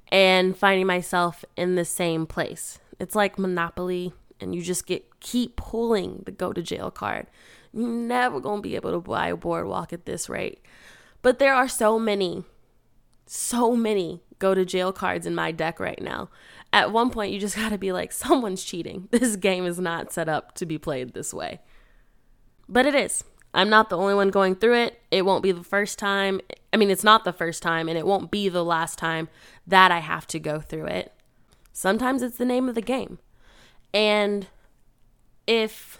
and 0.06 0.56
finding 0.56 0.86
myself 0.86 1.44
in 1.56 1.74
the 1.74 1.84
same 1.84 2.26
place. 2.26 2.78
It's 3.00 3.16
like 3.16 3.40
Monopoly 3.40 4.12
and 4.40 4.54
you 4.54 4.62
just 4.62 4.86
get 4.86 5.18
keep 5.18 5.56
pulling 5.56 6.22
the 6.26 6.30
go 6.30 6.52
to 6.52 6.62
jail 6.62 6.92
card. 6.92 7.26
You're 7.72 7.88
never 7.88 8.38
going 8.38 8.58
to 8.58 8.62
be 8.62 8.76
able 8.76 8.92
to 8.92 9.00
buy 9.00 9.30
a 9.30 9.36
boardwalk 9.36 9.92
at 9.92 10.06
this 10.06 10.28
rate. 10.28 10.60
But 11.22 11.40
there 11.40 11.54
are 11.54 11.66
so 11.66 11.98
many 11.98 12.44
so 13.26 13.74
many 13.74 14.22
go 14.38 14.54
to 14.54 14.64
jail 14.64 14.92
cards 14.92 15.26
in 15.26 15.34
my 15.34 15.50
deck 15.50 15.80
right 15.80 16.00
now. 16.00 16.28
At 16.72 16.92
one 16.92 17.10
point 17.10 17.32
you 17.32 17.40
just 17.40 17.56
got 17.56 17.70
to 17.70 17.78
be 17.78 17.92
like 17.92 18.12
someone's 18.12 18.64
cheating. 18.64 19.08
This 19.10 19.36
game 19.36 19.66
is 19.66 19.78
not 19.78 20.12
set 20.12 20.28
up 20.28 20.54
to 20.56 20.66
be 20.66 20.78
played 20.78 21.14
this 21.14 21.34
way. 21.34 21.60
But 22.68 22.86
it 22.86 22.94
is. 22.94 23.24
I'm 23.52 23.68
not 23.68 23.90
the 23.90 23.96
only 23.96 24.14
one 24.14 24.30
going 24.30 24.54
through 24.54 24.76
it. 24.76 25.02
It 25.10 25.24
won't 25.24 25.42
be 25.42 25.50
the 25.50 25.64
first 25.64 25.98
time. 25.98 26.40
I 26.72 26.76
mean, 26.76 26.90
it's 26.90 27.02
not 27.02 27.24
the 27.24 27.32
first 27.32 27.62
time, 27.62 27.88
and 27.88 27.98
it 27.98 28.06
won't 28.06 28.30
be 28.30 28.48
the 28.48 28.64
last 28.64 28.96
time 28.96 29.28
that 29.66 29.90
I 29.90 29.98
have 29.98 30.26
to 30.28 30.38
go 30.38 30.60
through 30.60 30.86
it. 30.86 31.12
Sometimes 31.72 32.22
it's 32.22 32.36
the 32.36 32.44
name 32.44 32.68
of 32.68 32.76
the 32.76 32.82
game. 32.82 33.18
And 33.92 34.46
if 35.48 35.98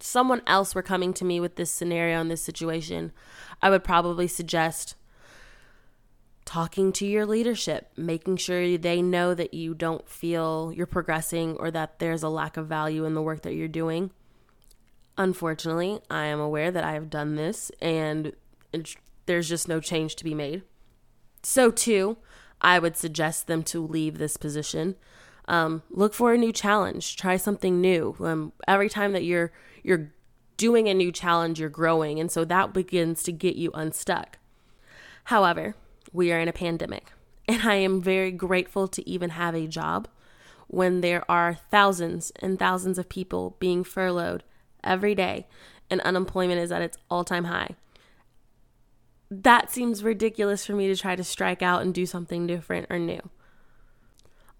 someone 0.00 0.42
else 0.46 0.74
were 0.74 0.82
coming 0.82 1.14
to 1.14 1.24
me 1.24 1.40
with 1.40 1.56
this 1.56 1.70
scenario 1.70 2.20
and 2.20 2.30
this 2.30 2.42
situation, 2.42 3.12
I 3.62 3.70
would 3.70 3.84
probably 3.84 4.26
suggest 4.26 4.96
talking 6.44 6.92
to 6.92 7.06
your 7.06 7.26
leadership, 7.26 7.90
making 7.96 8.36
sure 8.36 8.76
they 8.76 9.02
know 9.02 9.34
that 9.34 9.54
you 9.54 9.74
don't 9.74 10.08
feel 10.08 10.72
you're 10.74 10.86
progressing 10.86 11.56
or 11.58 11.70
that 11.70 11.98
there's 11.98 12.22
a 12.22 12.28
lack 12.28 12.56
of 12.56 12.66
value 12.66 13.04
in 13.04 13.14
the 13.14 13.22
work 13.22 13.42
that 13.42 13.54
you're 13.54 13.68
doing 13.68 14.10
Unfortunately, 15.20 16.00
I 16.08 16.24
am 16.26 16.40
aware 16.40 16.70
that 16.70 16.82
I 16.82 16.92
have 16.92 17.10
done 17.10 17.36
this 17.36 17.70
and 17.82 18.32
there's 19.26 19.50
just 19.50 19.68
no 19.68 19.78
change 19.78 20.16
to 20.16 20.24
be 20.24 20.34
made. 20.34 20.62
So, 21.42 21.70
too, 21.70 22.16
I 22.62 22.78
would 22.78 22.96
suggest 22.96 23.46
them 23.46 23.62
to 23.64 23.86
leave 23.86 24.16
this 24.16 24.38
position. 24.38 24.96
Um, 25.46 25.82
look 25.90 26.14
for 26.14 26.32
a 26.32 26.38
new 26.38 26.52
challenge. 26.52 27.16
Try 27.16 27.36
something 27.36 27.82
new. 27.82 28.16
Um, 28.20 28.54
every 28.66 28.88
time 28.88 29.12
that 29.12 29.24
you're 29.24 29.52
you're 29.82 30.10
doing 30.56 30.88
a 30.88 30.94
new 30.94 31.12
challenge, 31.12 31.60
you're 31.60 31.68
growing, 31.68 32.18
and 32.18 32.32
so 32.32 32.46
that 32.46 32.72
begins 32.72 33.22
to 33.24 33.32
get 33.32 33.56
you 33.56 33.70
unstuck. 33.74 34.38
However, 35.24 35.74
we 36.12 36.32
are 36.32 36.38
in 36.40 36.48
a 36.48 36.52
pandemic, 36.52 37.12
and 37.48 37.62
I 37.62 37.74
am 37.76 38.02
very 38.02 38.32
grateful 38.32 38.88
to 38.88 39.08
even 39.08 39.30
have 39.30 39.54
a 39.54 39.66
job 39.66 40.08
when 40.66 41.00
there 41.00 41.28
are 41.30 41.58
thousands 41.70 42.32
and 42.36 42.58
thousands 42.58 42.98
of 42.98 43.08
people 43.08 43.56
being 43.58 43.82
furloughed 43.82 44.44
every 44.84 45.14
day 45.14 45.46
and 45.90 46.00
unemployment 46.02 46.60
is 46.60 46.72
at 46.72 46.82
its 46.82 46.96
all 47.10 47.24
time 47.24 47.44
high. 47.44 47.74
That 49.30 49.70
seems 49.70 50.02
ridiculous 50.02 50.64
for 50.64 50.72
me 50.72 50.86
to 50.88 50.96
try 50.96 51.16
to 51.16 51.24
strike 51.24 51.62
out 51.62 51.82
and 51.82 51.92
do 51.92 52.06
something 52.06 52.46
different 52.46 52.86
or 52.88 52.98
new. 52.98 53.20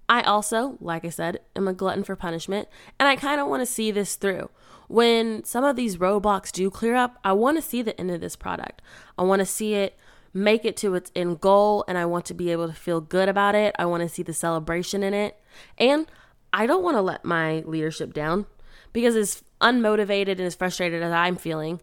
I 0.08 0.22
also, 0.22 0.76
like 0.80 1.04
I 1.04 1.08
said, 1.08 1.40
am 1.54 1.68
a 1.68 1.72
glutton 1.72 2.02
for 2.02 2.16
punishment, 2.16 2.68
and 2.98 3.08
I 3.08 3.14
kind 3.14 3.40
of 3.40 3.46
want 3.46 3.62
to 3.62 3.66
see 3.66 3.92
this 3.92 4.16
through. 4.16 4.50
When 4.88 5.44
some 5.44 5.62
of 5.62 5.76
these 5.76 5.98
roadblocks 5.98 6.50
do 6.50 6.68
clear 6.68 6.96
up, 6.96 7.18
I 7.22 7.32
want 7.32 7.58
to 7.58 7.62
see 7.62 7.80
the 7.80 7.98
end 7.98 8.10
of 8.10 8.20
this 8.20 8.34
product. 8.34 8.82
I 9.16 9.22
want 9.22 9.38
to 9.38 9.46
see 9.46 9.74
it 9.74 9.96
make 10.32 10.64
it 10.64 10.76
to 10.78 10.94
its 10.94 11.10
end 11.14 11.40
goal, 11.40 11.84
and 11.88 11.98
I 11.98 12.06
want 12.06 12.24
to 12.26 12.34
be 12.34 12.52
able 12.52 12.68
to 12.68 12.74
feel 12.74 13.00
good 13.00 13.28
about 13.28 13.54
it. 13.54 13.74
I 13.78 13.86
want 13.86 14.02
to 14.02 14.08
see 14.08 14.22
the 14.22 14.32
celebration 14.32 15.02
in 15.02 15.14
it. 15.14 15.36
And 15.78 16.06
I 16.52 16.66
don't 16.66 16.82
want 16.82 16.96
to 16.96 17.02
let 17.02 17.24
my 17.24 17.60
leadership 17.60 18.12
down 18.12 18.46
because 18.92 19.16
as 19.16 19.42
unmotivated 19.60 20.32
and 20.32 20.42
as 20.42 20.54
frustrated 20.54 21.02
as 21.02 21.12
I'm 21.12 21.36
feeling, 21.36 21.80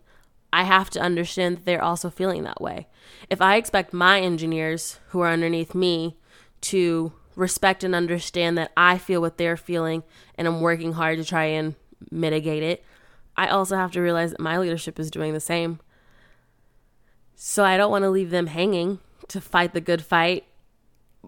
I 0.52 0.64
have 0.64 0.90
to 0.92 1.02
understand 1.02 1.58
that 1.58 1.66
they're 1.66 1.84
also 1.84 2.10
feeling 2.10 2.44
that 2.44 2.62
way. 2.62 2.88
If 3.30 3.42
I 3.42 3.58
expect 3.58 3.94
my 3.94 4.22
engineers 4.22 5.00
who 5.10 5.20
are 5.22 5.32
underneath 5.32 5.76
me 5.76 6.18
to 6.62 7.14
respect 7.36 7.84
and 7.84 7.94
understand 7.94 8.58
that 8.58 8.72
I 8.76 8.98
feel 8.98 9.22
what 9.22 9.38
they're 9.38 9.58
feeling 9.58 10.04
and 10.36 10.48
I'm 10.48 10.62
working 10.62 10.94
hard 10.94 11.18
to 11.18 11.26
try 11.26 11.46
and 11.46 11.76
mitigate 12.12 12.64
it, 12.64 12.84
I 13.36 13.48
also 13.48 13.76
have 13.76 13.92
to 13.92 14.02
realize 14.02 14.32
that 14.32 14.40
my 14.40 14.58
leadership 14.58 15.00
is 15.00 15.12
doing 15.12 15.34
the 15.34 15.40
same. 15.40 15.80
So 17.40 17.64
I 17.64 17.78
don't 17.78 17.92
want 17.92 18.02
to 18.02 18.10
leave 18.10 18.32
them 18.32 18.48
hanging 18.48 19.00
to 19.28 19.40
fight 19.40 19.76
the 19.76 19.80
good 19.80 20.04
fight 20.04 20.46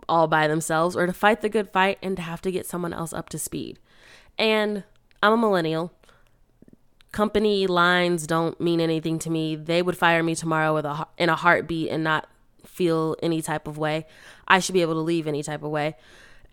all 0.08 0.28
by 0.28 0.48
themselves 0.48 0.95
or 0.95 1.06
to 1.06 1.13
fight 1.13 1.41
the 1.41 1.50
good 1.50 1.69
fight 1.69 2.00
and 2.02 2.17
to 2.17 2.24
have 2.24 2.41
to 2.41 2.52
get 2.52 2.65
someone 2.65 2.93
else 2.93 3.13
up 3.13 3.30
to 3.30 3.38
speed. 3.38 3.78
And 4.36 4.84
I'm 5.22 5.34
a 5.34 5.38
millennial. 5.38 5.93
Company 7.12 7.67
lines 7.67 8.26
don't 8.26 8.60
mean 8.60 8.82
anything 8.82 9.19
to 9.19 9.30
me. 9.30 9.56
They 9.56 9.84
would 9.84 9.98
fire 9.98 10.24
me 10.24 10.34
tomorrow 10.34 10.74
with 10.74 10.86
a 10.86 11.08
in 11.19 11.30
a 11.30 11.36
heartbeat 11.36 11.91
and 11.91 12.04
not 12.04 12.28
feel 12.65 13.15
any 13.22 13.43
type 13.43 13.67
of 13.67 13.78
way. 13.78 14.08
I 14.48 14.60
should 14.60 14.74
be 14.74 14.82
able 14.82 14.95
to 14.95 15.02
leave 15.02 15.28
any 15.28 15.43
type 15.43 15.62
of 15.62 15.69
way. 15.69 15.95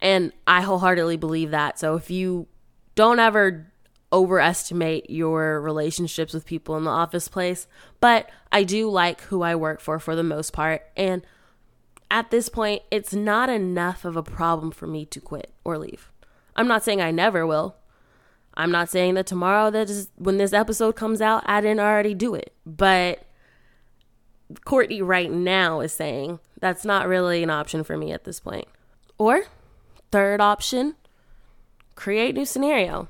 And 0.03 0.33
I 0.47 0.61
wholeheartedly 0.61 1.17
believe 1.17 1.51
that. 1.53 1.79
So 1.79 1.97
if 1.97 2.11
you 2.11 2.47
don't 2.95 3.21
ever 3.21 3.73
overestimate 4.13 5.11
your 5.11 5.61
relationships 5.61 6.33
with 6.33 6.47
people 6.47 6.77
in 6.77 6.85
the 6.85 6.91
office 6.91 7.29
place, 7.29 7.67
but 8.01 8.31
I 8.53 8.65
do 8.65 8.89
like 8.89 9.21
who 9.23 9.43
I 9.43 9.55
work 9.55 9.81
for 9.81 9.99
for 9.99 10.15
the 10.15 10.23
most 10.23 10.53
part. 10.53 10.83
And 10.97 11.23
at 12.11 12.31
this 12.31 12.49
point, 12.49 12.83
it's 12.91 13.13
not 13.13 13.49
enough 13.49 14.05
of 14.05 14.17
a 14.17 14.23
problem 14.23 14.71
for 14.71 14.87
me 14.87 15.05
to 15.07 15.21
quit 15.21 15.53
or 15.65 15.77
leave. 15.79 16.11
I'm 16.55 16.69
not 16.69 16.85
saying 16.85 17.01
I 17.01 17.11
never 17.11 17.47
will. 17.47 17.77
I'm 18.55 18.71
not 18.71 18.89
saying 18.89 19.15
that 19.15 19.27
tomorrow 19.27 19.71
that 19.71 19.91
is 19.91 20.09
when 20.17 20.39
this 20.39 20.53
episode 20.53 20.97
comes 20.97 21.21
out, 21.21 21.43
I 21.47 21.61
didn't 21.61 21.81
already 21.81 22.15
do 22.15 22.35
it. 22.35 22.55
But 22.65 23.23
Courtney 24.65 25.03
right 25.03 25.31
now 25.31 25.81
is 25.81 25.93
saying 25.93 26.39
that's 26.61 26.85
not 26.85 27.09
really 27.09 27.43
an 27.43 27.51
option 27.51 27.85
for 27.85 27.97
me 27.97 28.13
at 28.13 28.25
this 28.25 28.41
point. 28.41 28.67
Or 29.19 29.45
third 30.11 30.41
option, 30.41 30.95
create 31.97 32.35
new 32.35 32.47
scenario. 32.47 33.09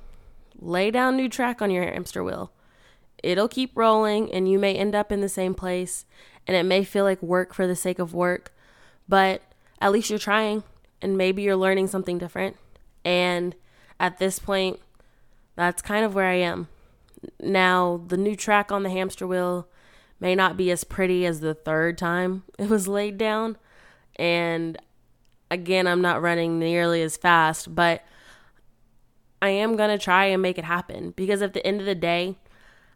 Lay 0.59 0.91
down 0.91 1.17
new 1.17 1.29
track 1.29 1.61
on 1.61 1.71
your 1.71 1.85
hamster 1.85 2.25
wheel. 2.25 2.53
It'll 3.23 3.49
keep 3.49 3.73
rolling 3.75 4.33
and 4.33 4.51
you 4.51 4.59
may 4.59 4.75
end 4.75 4.95
up 4.95 5.11
in 5.11 5.21
the 5.21 5.29
same 5.29 5.55
place 5.55 6.05
and 6.47 6.57
it 6.57 6.65
may 6.65 6.85
feel 6.85 7.05
like 7.05 7.23
work 7.23 7.55
for 7.55 7.67
the 7.67 7.77
sake 7.77 7.99
of 7.99 8.15
work, 8.15 8.55
but 9.09 9.43
at 9.81 9.93
least 9.93 10.11
you're 10.11 10.19
trying 10.19 10.63
and 11.03 11.17
maybe 11.17 11.43
you're 11.43 11.57
learning 11.57 11.89
something 11.89 12.19
different. 12.19 12.57
And 13.05 13.55
at 13.99 14.19
this 14.19 14.39
point, 14.39 14.81
that's 15.55 15.83
kind 15.83 16.05
of 16.05 16.15
where 16.15 16.29
I 16.29 16.35
am. 16.35 16.69
Now, 17.41 18.03
the 18.07 18.17
new 18.17 18.37
track 18.37 18.71
on 18.71 18.83
the 18.83 18.91
hamster 18.91 19.27
wheel 19.27 19.69
may 20.21 20.35
not 20.35 20.57
be 20.57 20.71
as 20.71 20.85
pretty 20.85 21.27
as 21.27 21.41
the 21.41 21.55
third 21.55 21.99
time 21.99 22.45
it 22.59 22.69
was 22.69 22.89
laid 22.89 23.19
down. 23.19 23.57
And 24.17 24.79
again, 25.51 25.87
I'm 25.87 26.03
not 26.03 26.23
running 26.23 26.59
nearly 26.59 27.03
as 27.03 27.17
fast, 27.17 27.75
but 27.75 28.05
I 29.41 29.51
am 29.51 29.77
going 29.77 29.91
to 29.91 30.03
try 30.03 30.27
and 30.27 30.43
make 30.43 30.59
it 30.59 30.65
happen 30.65 31.13
because 31.17 31.43
at 31.43 31.53
the 31.53 31.67
end 31.67 31.81
of 31.81 31.87
the 31.87 31.95
day, 31.95 32.37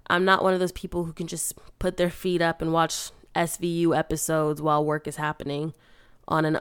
I'm 0.09 0.25
not 0.25 0.43
one 0.43 0.55
of 0.55 0.61
those 0.61 0.73
people 0.73 1.05
who 1.05 1.13
can 1.13 1.27
just 1.27 1.55
put 1.79 1.97
their 1.97 2.11
feet 2.11 2.43
up 2.43 2.61
and 2.61 2.73
watch 2.73 3.11
SVU 3.35 3.97
episodes 3.97 4.61
while 4.61 4.85
work 4.85 5.07
is 5.07 5.17
happening 5.17 5.75
on 6.27 6.45
an 6.45 6.57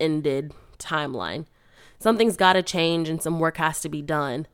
unended 0.00 0.52
timeline. 0.78 1.46
Something's 1.98 2.36
got 2.36 2.52
to 2.52 2.62
change 2.62 3.08
and 3.08 3.22
some 3.22 3.40
work 3.40 3.56
has 3.56 3.80
to 3.80 3.88
be 3.88 4.02
done. 4.02 4.46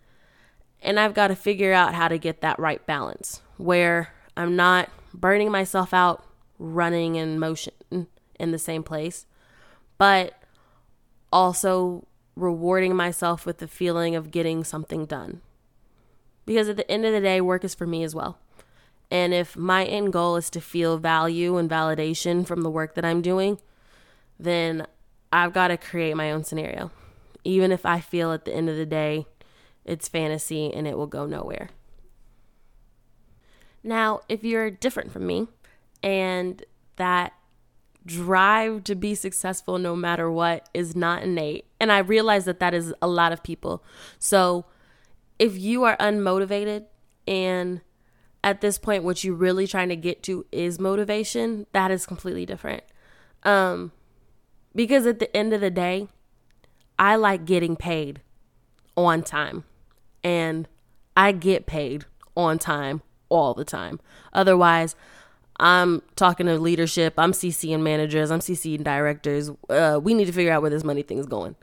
And 0.80 0.98
I've 0.98 1.14
got 1.14 1.28
to 1.28 1.36
figure 1.36 1.72
out 1.72 1.94
how 1.94 2.08
to 2.08 2.18
get 2.18 2.40
that 2.40 2.58
right 2.58 2.84
balance 2.86 3.42
where 3.56 4.14
I'm 4.36 4.56
not 4.56 4.88
burning 5.12 5.50
myself 5.50 5.92
out 5.92 6.24
running 6.58 7.16
in 7.16 7.38
motion 7.38 7.74
in 8.38 8.50
the 8.50 8.58
same 8.58 8.82
place, 8.82 9.26
but 9.98 10.34
also 11.32 12.06
rewarding 12.36 12.96
myself 12.96 13.46
with 13.46 13.58
the 13.58 13.68
feeling 13.68 14.14
of 14.14 14.30
getting 14.30 14.64
something 14.64 15.06
done. 15.06 15.40
Because 16.46 16.68
at 16.68 16.76
the 16.76 16.90
end 16.90 17.04
of 17.04 17.12
the 17.12 17.20
day, 17.20 17.40
work 17.40 17.64
is 17.64 17.74
for 17.74 17.86
me 17.86 18.04
as 18.04 18.14
well. 18.14 18.38
And 19.10 19.32
if 19.32 19.56
my 19.56 19.84
end 19.84 20.12
goal 20.12 20.36
is 20.36 20.50
to 20.50 20.60
feel 20.60 20.98
value 20.98 21.56
and 21.56 21.70
validation 21.70 22.46
from 22.46 22.62
the 22.62 22.70
work 22.70 22.94
that 22.94 23.04
I'm 23.04 23.22
doing, 23.22 23.58
then 24.38 24.86
I've 25.32 25.52
got 25.52 25.68
to 25.68 25.76
create 25.76 26.16
my 26.16 26.30
own 26.32 26.44
scenario. 26.44 26.90
Even 27.44 27.70
if 27.72 27.86
I 27.86 28.00
feel 28.00 28.32
at 28.32 28.44
the 28.44 28.54
end 28.54 28.68
of 28.68 28.76
the 28.76 28.86
day 28.86 29.26
it's 29.84 30.08
fantasy 30.08 30.72
and 30.72 30.86
it 30.86 30.96
will 30.96 31.06
go 31.06 31.26
nowhere. 31.26 31.68
Now, 33.82 34.20
if 34.28 34.42
you're 34.44 34.70
different 34.70 35.12
from 35.12 35.26
me 35.26 35.46
and 36.02 36.64
that 36.96 37.34
drive 38.06 38.84
to 38.84 38.94
be 38.94 39.14
successful 39.14 39.78
no 39.78 39.94
matter 39.94 40.30
what 40.30 40.68
is 40.72 40.96
not 40.96 41.22
innate, 41.22 41.66
and 41.84 41.92
I 41.92 41.98
realize 41.98 42.46
that 42.46 42.60
that 42.60 42.72
is 42.72 42.94
a 43.02 43.06
lot 43.06 43.30
of 43.30 43.42
people. 43.42 43.84
So, 44.18 44.64
if 45.38 45.58
you 45.58 45.84
are 45.84 45.98
unmotivated 45.98 46.86
and 47.28 47.82
at 48.42 48.62
this 48.62 48.78
point 48.78 49.04
what 49.04 49.22
you're 49.22 49.34
really 49.34 49.66
trying 49.66 49.90
to 49.90 49.96
get 49.96 50.22
to 50.22 50.46
is 50.50 50.80
motivation, 50.80 51.66
that 51.72 51.90
is 51.90 52.06
completely 52.06 52.46
different. 52.46 52.84
Um 53.42 53.92
because 54.74 55.04
at 55.06 55.18
the 55.18 55.34
end 55.36 55.52
of 55.52 55.60
the 55.60 55.70
day, 55.70 56.08
I 56.98 57.16
like 57.16 57.44
getting 57.44 57.76
paid 57.76 58.22
on 58.96 59.22
time 59.22 59.64
and 60.22 60.66
I 61.14 61.32
get 61.32 61.66
paid 61.66 62.06
on 62.34 62.58
time 62.58 63.02
all 63.28 63.52
the 63.52 63.64
time. 63.64 64.00
Otherwise, 64.32 64.96
I'm 65.60 66.00
talking 66.16 66.46
to 66.46 66.58
leadership. 66.58 67.12
I'm 67.18 67.32
CCing 67.32 67.82
managers. 67.82 68.30
I'm 68.30 68.40
CCing 68.40 68.84
directors. 68.84 69.50
Uh, 69.68 70.00
we 70.02 70.14
need 70.14 70.24
to 70.24 70.32
figure 70.32 70.50
out 70.50 70.62
where 70.62 70.70
this 70.70 70.82
money 70.82 71.02
thing's 71.02 71.26
going. 71.26 71.56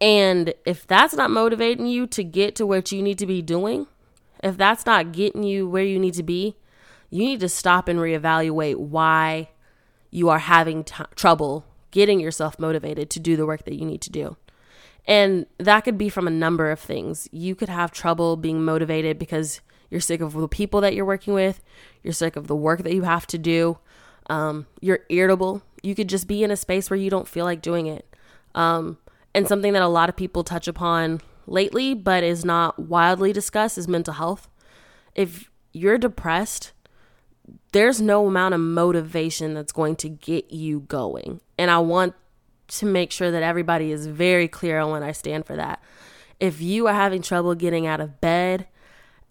And 0.00 0.54
if 0.64 0.86
that's 0.86 1.14
not 1.14 1.30
motivating 1.30 1.86
you 1.86 2.06
to 2.08 2.22
get 2.22 2.54
to 2.56 2.66
what 2.66 2.92
you 2.92 3.02
need 3.02 3.18
to 3.18 3.26
be 3.26 3.40
doing, 3.42 3.86
if 4.42 4.56
that's 4.56 4.84
not 4.84 5.12
getting 5.12 5.42
you 5.42 5.68
where 5.68 5.84
you 5.84 5.98
need 5.98 6.14
to 6.14 6.22
be, 6.22 6.56
you 7.10 7.20
need 7.20 7.40
to 7.40 7.48
stop 7.48 7.88
and 7.88 7.98
reevaluate 7.98 8.76
why 8.76 9.50
you 10.10 10.28
are 10.28 10.38
having 10.38 10.84
t- 10.84 11.04
trouble 11.14 11.64
getting 11.90 12.20
yourself 12.20 12.58
motivated 12.58 13.08
to 13.08 13.20
do 13.20 13.36
the 13.36 13.46
work 13.46 13.64
that 13.64 13.74
you 13.74 13.84
need 13.84 14.02
to 14.02 14.10
do. 14.10 14.36
And 15.06 15.46
that 15.58 15.82
could 15.82 15.96
be 15.96 16.08
from 16.08 16.26
a 16.26 16.30
number 16.30 16.70
of 16.70 16.80
things. 16.80 17.28
You 17.32 17.54
could 17.54 17.68
have 17.68 17.92
trouble 17.92 18.36
being 18.36 18.64
motivated 18.64 19.18
because 19.18 19.60
you're 19.88 20.00
sick 20.00 20.20
of 20.20 20.32
the 20.32 20.48
people 20.48 20.80
that 20.80 20.94
you're 20.94 21.04
working 21.04 21.32
with, 21.32 21.62
you're 22.02 22.12
sick 22.12 22.36
of 22.36 22.48
the 22.48 22.56
work 22.56 22.82
that 22.82 22.92
you 22.92 23.02
have 23.02 23.26
to 23.28 23.38
do, 23.38 23.78
um, 24.28 24.66
you're 24.80 25.00
irritable. 25.08 25.62
You 25.82 25.94
could 25.94 26.08
just 26.08 26.26
be 26.26 26.42
in 26.42 26.50
a 26.50 26.56
space 26.56 26.90
where 26.90 26.98
you 26.98 27.08
don't 27.08 27.28
feel 27.28 27.44
like 27.44 27.62
doing 27.62 27.86
it. 27.86 28.14
Um, 28.54 28.98
and 29.36 29.46
something 29.46 29.74
that 29.74 29.82
a 29.82 29.88
lot 29.88 30.08
of 30.08 30.16
people 30.16 30.42
touch 30.42 30.66
upon 30.66 31.20
lately, 31.46 31.92
but 31.92 32.24
is 32.24 32.42
not 32.42 32.78
wildly 32.78 33.34
discussed, 33.34 33.76
is 33.76 33.86
mental 33.86 34.14
health. 34.14 34.48
If 35.14 35.50
you're 35.74 35.98
depressed, 35.98 36.72
there's 37.72 38.00
no 38.00 38.26
amount 38.26 38.54
of 38.54 38.60
motivation 38.60 39.52
that's 39.52 39.72
going 39.72 39.96
to 39.96 40.08
get 40.08 40.50
you 40.50 40.80
going. 40.80 41.42
And 41.58 41.70
I 41.70 41.78
want 41.80 42.14
to 42.68 42.86
make 42.86 43.12
sure 43.12 43.30
that 43.30 43.42
everybody 43.42 43.92
is 43.92 44.06
very 44.06 44.48
clear 44.48 44.78
on 44.78 44.90
when 44.90 45.02
I 45.02 45.12
stand 45.12 45.44
for 45.44 45.54
that. 45.54 45.82
If 46.40 46.62
you 46.62 46.86
are 46.86 46.94
having 46.94 47.20
trouble 47.20 47.54
getting 47.54 47.86
out 47.86 48.00
of 48.00 48.22
bed, 48.22 48.66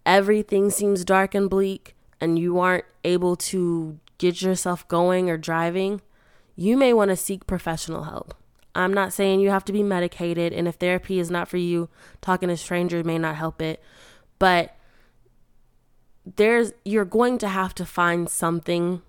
everything 0.06 0.70
seems 0.70 1.04
dark 1.04 1.34
and 1.34 1.50
bleak, 1.50 1.96
and 2.20 2.38
you 2.38 2.60
aren't 2.60 2.84
able 3.02 3.34
to 3.36 3.98
get 4.18 4.40
yourself 4.40 4.86
going 4.86 5.28
or 5.28 5.36
driving, 5.36 6.00
you 6.54 6.76
may 6.76 6.92
want 6.92 7.10
to 7.10 7.16
seek 7.16 7.48
professional 7.48 8.04
help. 8.04 8.34
I'm 8.76 8.92
not 8.92 9.12
saying 9.12 9.40
you 9.40 9.50
have 9.50 9.64
to 9.66 9.72
be 9.72 9.82
medicated, 9.82 10.52
and 10.52 10.68
if 10.68 10.76
therapy 10.76 11.18
is 11.18 11.30
not 11.30 11.48
for 11.48 11.56
you, 11.56 11.88
talking 12.20 12.48
to 12.48 12.56
strangers 12.56 13.04
may 13.04 13.18
not 13.18 13.36
help 13.36 13.62
it. 13.62 13.82
But 14.38 14.76
there's 16.36 16.72
you're 16.84 17.04
going 17.04 17.38
to 17.38 17.48
have 17.48 17.74
to 17.76 17.86
find 17.86 18.28
something 18.28 19.02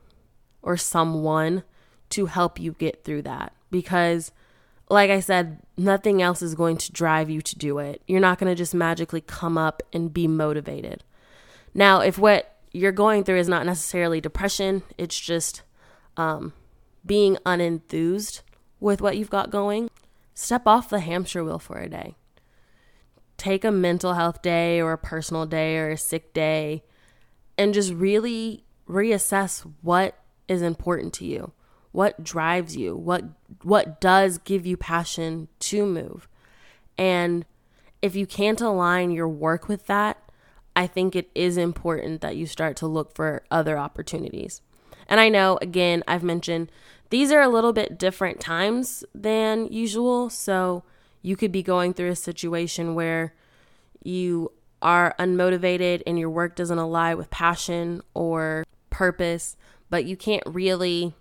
or 0.62 0.78
someone 0.78 1.64
to 2.10 2.28
help 2.28 2.60
you 2.60 2.74
get 2.74 3.04
through 3.04 3.24
that 3.24 3.54
because 3.72 4.32
like 4.90 5.10
I 5.10 5.20
said, 5.20 5.60
nothing 5.76 6.22
else 6.22 6.42
is 6.42 6.56
going 6.56 6.78
to 6.78 6.92
drive 6.92 7.30
you 7.30 7.42
to 7.42 7.58
do 7.58 7.80
it. 7.80 8.02
You're 8.08 8.22
not 8.22 8.40
going 8.40 8.50
to 8.50 8.56
just 8.56 8.74
magically 8.74 9.22
come 9.22 9.58
up 9.58 9.84
and 9.92 10.14
be 10.14 10.28
motivated. 10.28 11.04
Now, 11.74 12.00
if 12.00 12.18
what 12.18 12.56
you're 12.72 12.94
going 12.94 13.24
through 13.24 13.40
is 13.40 13.50
not 13.50 13.66
necessarily 13.66 14.22
depression, 14.22 14.84
it's 14.98 15.20
just 15.20 15.62
um, 16.16 16.54
being 17.06 17.38
unenthused, 17.46 18.42
with 18.80 19.02
what 19.02 19.18
you've 19.18 19.30
got 19.30 19.50
going, 19.50 19.90
step 20.34 20.64
off 20.66 20.90
the 20.90 21.00
hamster 21.00 21.44
wheel 21.44 21.60
for 21.60 21.80
a 21.80 21.90
day. 21.90 22.16
Take 23.38 23.64
a 23.64 23.72
mental 23.72 24.14
health 24.14 24.42
day 24.42 24.82
or 24.82 24.94
a 24.94 24.98
personal 24.98 25.46
day 25.46 25.78
or 25.78 25.90
a 25.90 25.98
sick 25.98 26.34
day 26.34 26.84
and 27.58 27.74
just 27.74 27.94
really 27.94 28.64
reassess 28.88 29.62
what 29.82 30.20
is 30.48 30.62
important 30.62 31.14
to 31.14 31.26
you. 31.26 31.52
What 31.92 32.24
drives 32.24 32.76
you? 32.76 32.96
What 32.96 33.24
what 33.64 34.00
does 34.00 34.38
give 34.38 34.66
you 34.66 34.78
passion 34.78 35.48
to 35.60 35.86
move? 35.86 36.28
And 36.98 37.46
if 38.02 38.16
you 38.16 38.28
can't 38.28 38.62
align 38.62 39.12
your 39.12 39.28
work 39.28 39.68
with 39.68 39.88
that, 39.88 40.18
I 40.76 40.86
think 40.86 41.16
it 41.16 41.30
is 41.34 41.58
important 41.58 42.22
that 42.22 42.36
you 42.36 42.46
start 42.46 42.76
to 42.78 42.88
look 42.88 43.16
for 43.16 43.44
other 43.50 43.78
opportunities. 43.78 44.62
And 45.08 45.20
I 45.20 45.30
know 45.30 45.58
again, 45.62 46.04
I've 46.08 46.24
mentioned 46.24 46.72
these 47.10 47.32
are 47.32 47.42
a 47.42 47.50
little 47.50 47.74
bit 47.74 47.98
different 47.98 48.40
times 48.40 49.04
than 49.14 49.68
usual. 49.68 50.30
So 50.30 50.84
you 51.22 51.36
could 51.36 51.52
be 51.52 51.64
going 51.64 51.94
through 51.94 52.10
a 52.10 52.16
situation 52.16 52.96
where 52.96 53.34
you 54.04 54.52
are 54.82 55.16
unmotivated 55.20 56.04
and 56.06 56.20
your 56.20 56.30
work 56.30 56.56
doesn't 56.56 56.78
align 56.78 57.18
with 57.18 57.30
passion 57.30 58.02
or 58.14 58.66
purpose, 58.90 59.58
but 59.90 60.06
you 60.06 60.16
can't 60.16 60.44
really 60.46 61.14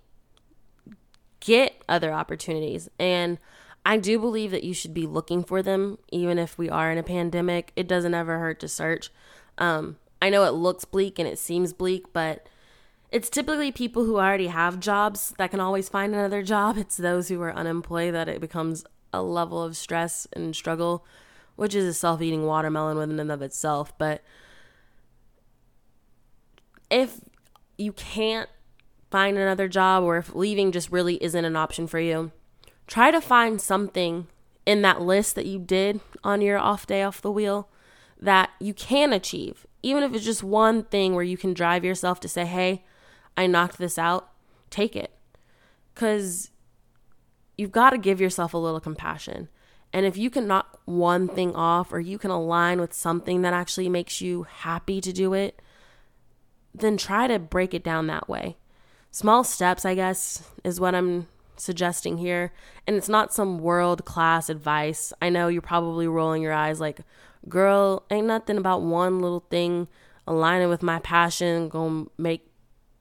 get 1.39 1.81
other 1.87 2.11
opportunities. 2.13 2.89
And 2.99 3.39
I 3.85 3.97
do 3.97 4.19
believe 4.19 4.51
that 4.51 4.63
you 4.63 4.73
should 4.73 4.93
be 4.93 5.07
looking 5.07 5.43
for 5.43 5.61
them, 5.63 5.97
even 6.11 6.37
if 6.37 6.57
we 6.57 6.69
are 6.69 6.91
in 6.91 6.97
a 6.97 7.03
pandemic. 7.03 7.71
It 7.75 7.87
doesn't 7.87 8.13
ever 8.13 8.37
hurt 8.39 8.59
to 8.59 8.67
search. 8.67 9.11
Um, 9.57 9.97
I 10.21 10.29
know 10.29 10.43
it 10.43 10.51
looks 10.51 10.85
bleak 10.85 11.19
and 11.19 11.27
it 11.27 11.39
seems 11.39 11.73
bleak, 11.73 12.11
but 12.11 12.47
it's 13.11 13.29
typically 13.29 13.71
people 13.71 14.05
who 14.05 14.17
already 14.17 14.47
have 14.47 14.79
jobs 14.79 15.33
that 15.37 15.51
can 15.51 15.59
always 15.59 15.87
find 15.89 16.13
another 16.13 16.43
job. 16.43 16.77
It's 16.77 16.97
those 16.97 17.29
who 17.29 17.41
are 17.41 17.53
unemployed 17.53 18.13
that 18.13 18.27
it 18.27 18.41
becomes 18.41 18.85
a 19.13 19.21
level 19.21 19.63
of 19.63 19.77
stress 19.77 20.27
and 20.33 20.55
struggle, 20.55 21.05
which 21.55 21.73
is 21.73 21.85
a 21.85 21.93
self 21.93 22.21
eating 22.21 22.45
watermelon 22.45 22.97
within 22.97 23.19
and 23.19 23.31
of 23.31 23.41
itself. 23.41 23.97
But 23.97 24.23
if 26.89 27.21
you 27.77 27.93
can't 27.93 28.49
find 29.09 29.37
another 29.37 29.67
job 29.67 30.03
or 30.03 30.17
if 30.17 30.35
leaving 30.35 30.71
just 30.71 30.91
really 30.91 31.21
isn't 31.23 31.45
an 31.45 31.55
option 31.55 31.87
for 31.87 31.99
you, 31.99 32.31
try 32.87 33.11
to 33.11 33.21
find 33.21 33.61
something 33.61 34.27
in 34.65 34.81
that 34.81 35.01
list 35.01 35.35
that 35.35 35.45
you 35.45 35.59
did 35.59 36.01
on 36.25 36.41
your 36.41 36.57
off 36.57 36.85
day 36.85 37.03
off 37.03 37.21
the 37.21 37.31
wheel 37.31 37.69
that 38.19 38.49
you 38.59 38.73
can 38.73 39.13
achieve. 39.13 39.65
Even 39.81 40.03
if 40.03 40.13
it's 40.13 40.25
just 40.25 40.43
one 40.43 40.83
thing 40.83 41.13
where 41.13 41.23
you 41.23 41.37
can 41.37 41.53
drive 41.53 41.85
yourself 41.85 42.19
to 42.19 42.27
say, 42.27 42.45
hey, 42.45 42.83
I 43.37 43.47
knocked 43.47 43.77
this 43.77 43.97
out, 43.97 44.31
take 44.69 44.95
it. 44.95 45.13
Because 45.93 46.51
you've 47.57 47.71
got 47.71 47.91
to 47.91 47.97
give 47.97 48.19
yourself 48.19 48.53
a 48.53 48.57
little 48.57 48.79
compassion. 48.79 49.47
And 49.93 50.05
if 50.05 50.17
you 50.17 50.29
can 50.29 50.47
knock 50.47 50.81
one 50.85 51.27
thing 51.27 51.55
off 51.55 51.93
or 51.93 51.99
you 51.99 52.17
can 52.17 52.31
align 52.31 52.81
with 52.81 52.93
something 52.93 53.41
that 53.43 53.53
actually 53.53 53.89
makes 53.89 54.19
you 54.19 54.43
happy 54.43 54.99
to 55.01 55.13
do 55.13 55.33
it, 55.33 55.61
then 56.73 56.97
try 56.97 57.27
to 57.27 57.39
break 57.39 57.73
it 57.73 57.83
down 57.83 58.07
that 58.07 58.27
way. 58.27 58.57
Small 59.11 59.43
steps, 59.43 59.85
I 59.85 59.95
guess, 59.95 60.43
is 60.63 60.79
what 60.79 60.93
I'm 60.93 61.27
suggesting 61.55 62.17
here. 62.17 62.53
And 62.85 62.95
it's 62.95 63.09
not 63.09 63.33
some 63.33 63.59
world 63.59 64.05
class 64.05 64.49
advice. 64.49 65.13
I 65.21 65.29
know 65.29 65.47
you're 65.47 65.61
probably 65.61 66.07
rolling 66.07 66.41
your 66.41 66.53
eyes 66.53 66.79
like, 66.79 66.99
girl, 67.47 68.03
ain't 68.11 68.27
nothing 68.27 68.57
about 68.57 68.81
one 68.81 69.19
little 69.19 69.45
thing 69.49 69.87
aligning 70.27 70.69
with 70.69 70.83
my 70.83 70.99
passion 70.99 71.69
gonna 71.69 72.05
make 72.17 72.47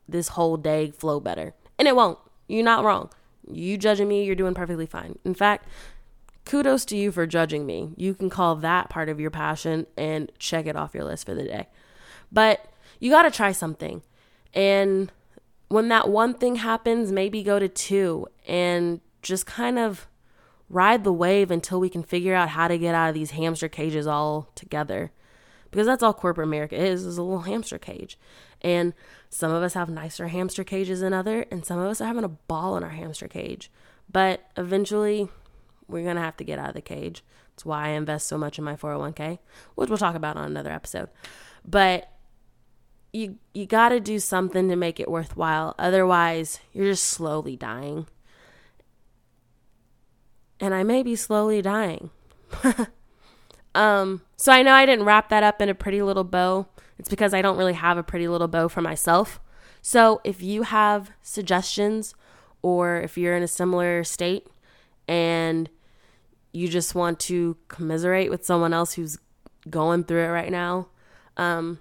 this 0.09 0.29
whole 0.29 0.57
day 0.57 0.91
flow 0.91 1.21
better. 1.21 1.55
And 1.79 1.89
it 1.89 1.97
won't. 1.97 2.19
You're 2.49 2.65
not 2.65 2.85
wrong. 2.85 3.11
You 3.51 3.77
judging 3.79 4.09
me, 4.09 4.25
you're 4.25 4.35
doing 4.35 4.55
perfectly 4.55 4.87
fine. 4.87 5.19
In 5.25 5.35
fact, 5.35 5.69
kudos 6.45 6.85
to 6.87 6.97
you 6.97 7.13
for 7.13 7.27
judging 7.27 7.67
me. 7.67 7.91
You 7.97 8.15
can 8.15 8.31
call 8.31 8.57
that 8.57 8.89
part 8.89 9.09
of 9.09 9.21
your 9.21 9.31
passion 9.31 9.87
and 9.97 10.31
check 10.39 10.67
it 10.67 10.77
off 10.77 10.95
your 10.95 11.05
list 11.05 11.27
for 11.27 11.35
the 11.35 11.45
day. 11.45 11.69
But 12.33 12.67
you 12.99 13.11
got 13.11 13.23
to 13.23 13.31
try 13.31 13.53
something. 13.53 14.03
And 14.55 15.13
when 15.69 15.89
that 15.89 16.09
one 16.09 16.35
thing 16.35 16.57
happens, 16.57 17.13
maybe 17.13 17.43
go 17.43 17.59
to 17.59 17.69
two 17.69 18.27
and 18.47 19.01
just 19.23 19.47
kind 19.47 19.79
of 19.79 20.07
ride 20.69 21.05
the 21.05 21.13
wave 21.13 21.51
until 21.51 21.79
we 21.79 21.89
can 21.89 22.03
figure 22.03 22.35
out 22.35 22.51
how 22.51 22.69
to 22.69 22.79
get 22.79 22.95
out 22.95 23.09
of 23.09 23.15
these 23.15 23.33
hamster 23.33 23.69
cages 23.69 24.07
all 24.07 24.49
together. 24.55 25.13
Because 25.71 25.87
that's 25.87 26.03
all 26.03 26.15
corporate 26.15 26.47
America 26.47 26.77
is, 26.77 27.05
is 27.05 27.19
a 27.19 27.23
little 27.23 27.43
hamster 27.43 27.79
cage. 27.79 28.19
And 28.63 28.95
some 29.37 29.53
of 29.53 29.63
us 29.63 29.75
have 29.75 29.91
nicer 29.91 30.29
hamster 30.29 30.65
cages 30.65 31.01
than 31.01 31.13
other, 31.13 31.45
and 31.51 31.63
some 31.63 31.79
of 31.79 31.91
us 31.91 32.01
are 32.01 32.07
having 32.07 32.25
a 32.25 32.29
ball 32.29 32.75
in 32.79 32.83
our 32.83 32.89
hamster 32.89 33.29
cage. 33.29 33.71
But 34.11 34.41
eventually, 34.57 35.29
we're 35.87 36.07
gonna 36.07 36.23
have 36.23 36.39
to 36.39 36.45
get 36.45 36.59
out 36.59 36.71
of 36.71 36.75
the 36.75 36.81
cage. 36.81 37.23
That's 37.51 37.67
why 37.67 37.89
I 37.89 37.89
invest 37.91 38.29
so 38.29 38.39
much 38.39 38.57
in 38.57 38.65
my 38.65 38.77
401k, 38.77 39.39
which 39.75 39.91
we'll 39.91 39.99
talk 39.99 40.15
about 40.15 40.39
on 40.39 40.47
another 40.47 40.71
episode. 40.71 41.11
But 41.67 42.11
you 43.13 43.37
you 43.53 43.67
got 43.67 43.91
to 43.91 44.01
do 44.01 44.19
something 44.19 44.71
to 44.71 44.77
make 44.77 44.99
it 44.99 45.11
worthwhile. 45.11 45.75
Otherwise, 45.79 46.61
you're 46.73 46.87
just 46.87 47.05
slowly 47.05 47.57
dying. 47.57 48.07
And 50.61 50.73
I 50.73 50.83
may 50.83 51.03
be 51.03 51.15
slowly 51.15 51.61
dying. 51.61 52.09
um, 53.75 54.23
so 54.39 54.51
I 54.51 54.63
know 54.63 54.73
I 54.73 54.87
didn't 54.87 55.05
wrap 55.05 55.29
that 55.29 55.43
up 55.43 55.61
in 55.61 55.69
a 55.69 55.75
pretty 55.75 56.01
little 56.01 56.25
bow. 56.25 56.69
It's 56.99 57.09
because 57.09 57.35
I 57.35 57.43
don't 57.43 57.57
really 57.57 57.75
have 57.75 57.99
a 57.99 58.03
pretty 58.03 58.29
little 58.29 58.49
bow 58.49 58.69
for 58.69 58.81
myself. 58.81 59.41
So 59.83 60.21
if 60.25 60.43
you 60.43 60.63
have 60.63 61.13
suggestions 61.23 62.15
or 62.63 62.97
if 62.97 63.17
you're 63.17 63.37
in 63.37 63.43
a 63.43 63.49
similar 63.49 64.03
state 64.03 64.47
and 65.07 65.69
you 66.53 66.69
just 66.69 66.95
want 66.95 67.21
to 67.21 67.57
commiserate 67.69 68.31
with 68.31 68.45
someone 68.45 68.73
else 68.73 68.95
who's 68.95 69.19
going 69.69 70.05
through 70.05 70.25
it 70.25 70.29
right 70.29 70.51
now, 70.51 70.89
um, 71.37 71.79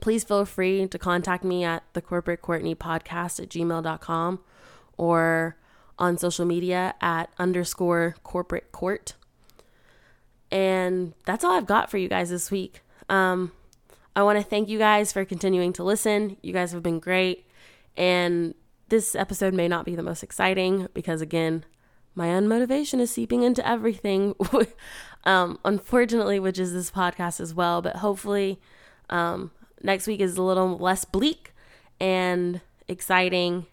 please 0.00 0.24
feel 0.24 0.44
free 0.44 0.86
to 0.86 0.98
contact 0.98 1.44
me 1.44 1.64
at 1.64 1.84
the 1.92 2.02
corporate 2.02 2.42
Courtney 2.42 2.74
podcast 2.74 3.40
at 3.40 3.48
gmail.com 3.48 4.40
or 4.96 5.56
on 5.98 6.18
social 6.18 6.44
media 6.44 6.94
at 7.00 7.30
underscore 7.38 8.16
corporate 8.22 8.72
court. 8.72 9.14
And 10.50 11.14
that's 11.24 11.44
all 11.44 11.52
I've 11.52 11.66
got 11.66 11.90
for 11.90 11.96
you 11.96 12.08
guys 12.08 12.28
this 12.30 12.50
week. 12.50 12.80
Um, 13.08 13.52
I 14.14 14.22
want 14.22 14.38
to 14.38 14.44
thank 14.44 14.68
you 14.68 14.78
guys 14.78 15.12
for 15.12 15.24
continuing 15.24 15.72
to 15.74 15.84
listen. 15.84 16.36
You 16.42 16.52
guys 16.52 16.72
have 16.72 16.82
been 16.82 17.00
great. 17.00 17.46
And 17.96 18.54
this 18.88 19.14
episode 19.14 19.54
may 19.54 19.68
not 19.68 19.86
be 19.86 19.96
the 19.96 20.02
most 20.02 20.22
exciting 20.22 20.88
because, 20.92 21.22
again, 21.22 21.64
my 22.14 22.26
unmotivation 22.26 23.00
is 23.00 23.10
seeping 23.10 23.42
into 23.42 23.66
everything, 23.66 24.34
um, 25.24 25.58
unfortunately, 25.64 26.38
which 26.38 26.58
is 26.58 26.74
this 26.74 26.90
podcast 26.90 27.40
as 27.40 27.54
well. 27.54 27.80
But 27.80 27.96
hopefully, 27.96 28.60
um, 29.08 29.50
next 29.82 30.06
week 30.06 30.20
is 30.20 30.36
a 30.36 30.42
little 30.42 30.76
less 30.76 31.06
bleak 31.06 31.54
and 31.98 32.60
exciting. 32.88 33.66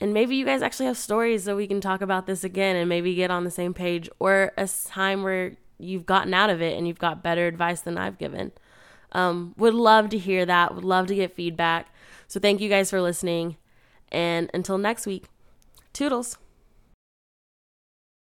And 0.00 0.12
maybe 0.12 0.34
you 0.34 0.44
guys 0.44 0.62
actually 0.62 0.86
have 0.86 0.98
stories 0.98 1.44
so 1.44 1.56
we 1.56 1.68
can 1.68 1.80
talk 1.80 2.00
about 2.00 2.26
this 2.26 2.42
again 2.42 2.74
and 2.74 2.88
maybe 2.88 3.14
get 3.14 3.30
on 3.30 3.44
the 3.44 3.50
same 3.52 3.72
page 3.72 4.10
or 4.18 4.52
a 4.56 4.68
time 4.86 5.22
where 5.22 5.56
you've 5.78 6.06
gotten 6.06 6.34
out 6.34 6.50
of 6.50 6.60
it 6.60 6.76
and 6.76 6.88
you've 6.88 6.98
got 6.98 7.22
better 7.22 7.46
advice 7.46 7.80
than 7.80 7.96
I've 7.96 8.18
given. 8.18 8.52
Um, 9.12 9.54
would 9.56 9.74
love 9.74 10.10
to 10.10 10.18
hear 10.18 10.44
that. 10.46 10.74
Would 10.74 10.84
love 10.84 11.06
to 11.08 11.14
get 11.14 11.34
feedback. 11.34 11.88
So 12.28 12.40
thank 12.40 12.60
you 12.60 12.68
guys 12.68 12.90
for 12.90 13.00
listening. 13.00 13.56
And 14.10 14.50
until 14.52 14.78
next 14.78 15.06
week, 15.06 15.24
toodles. 15.92 16.38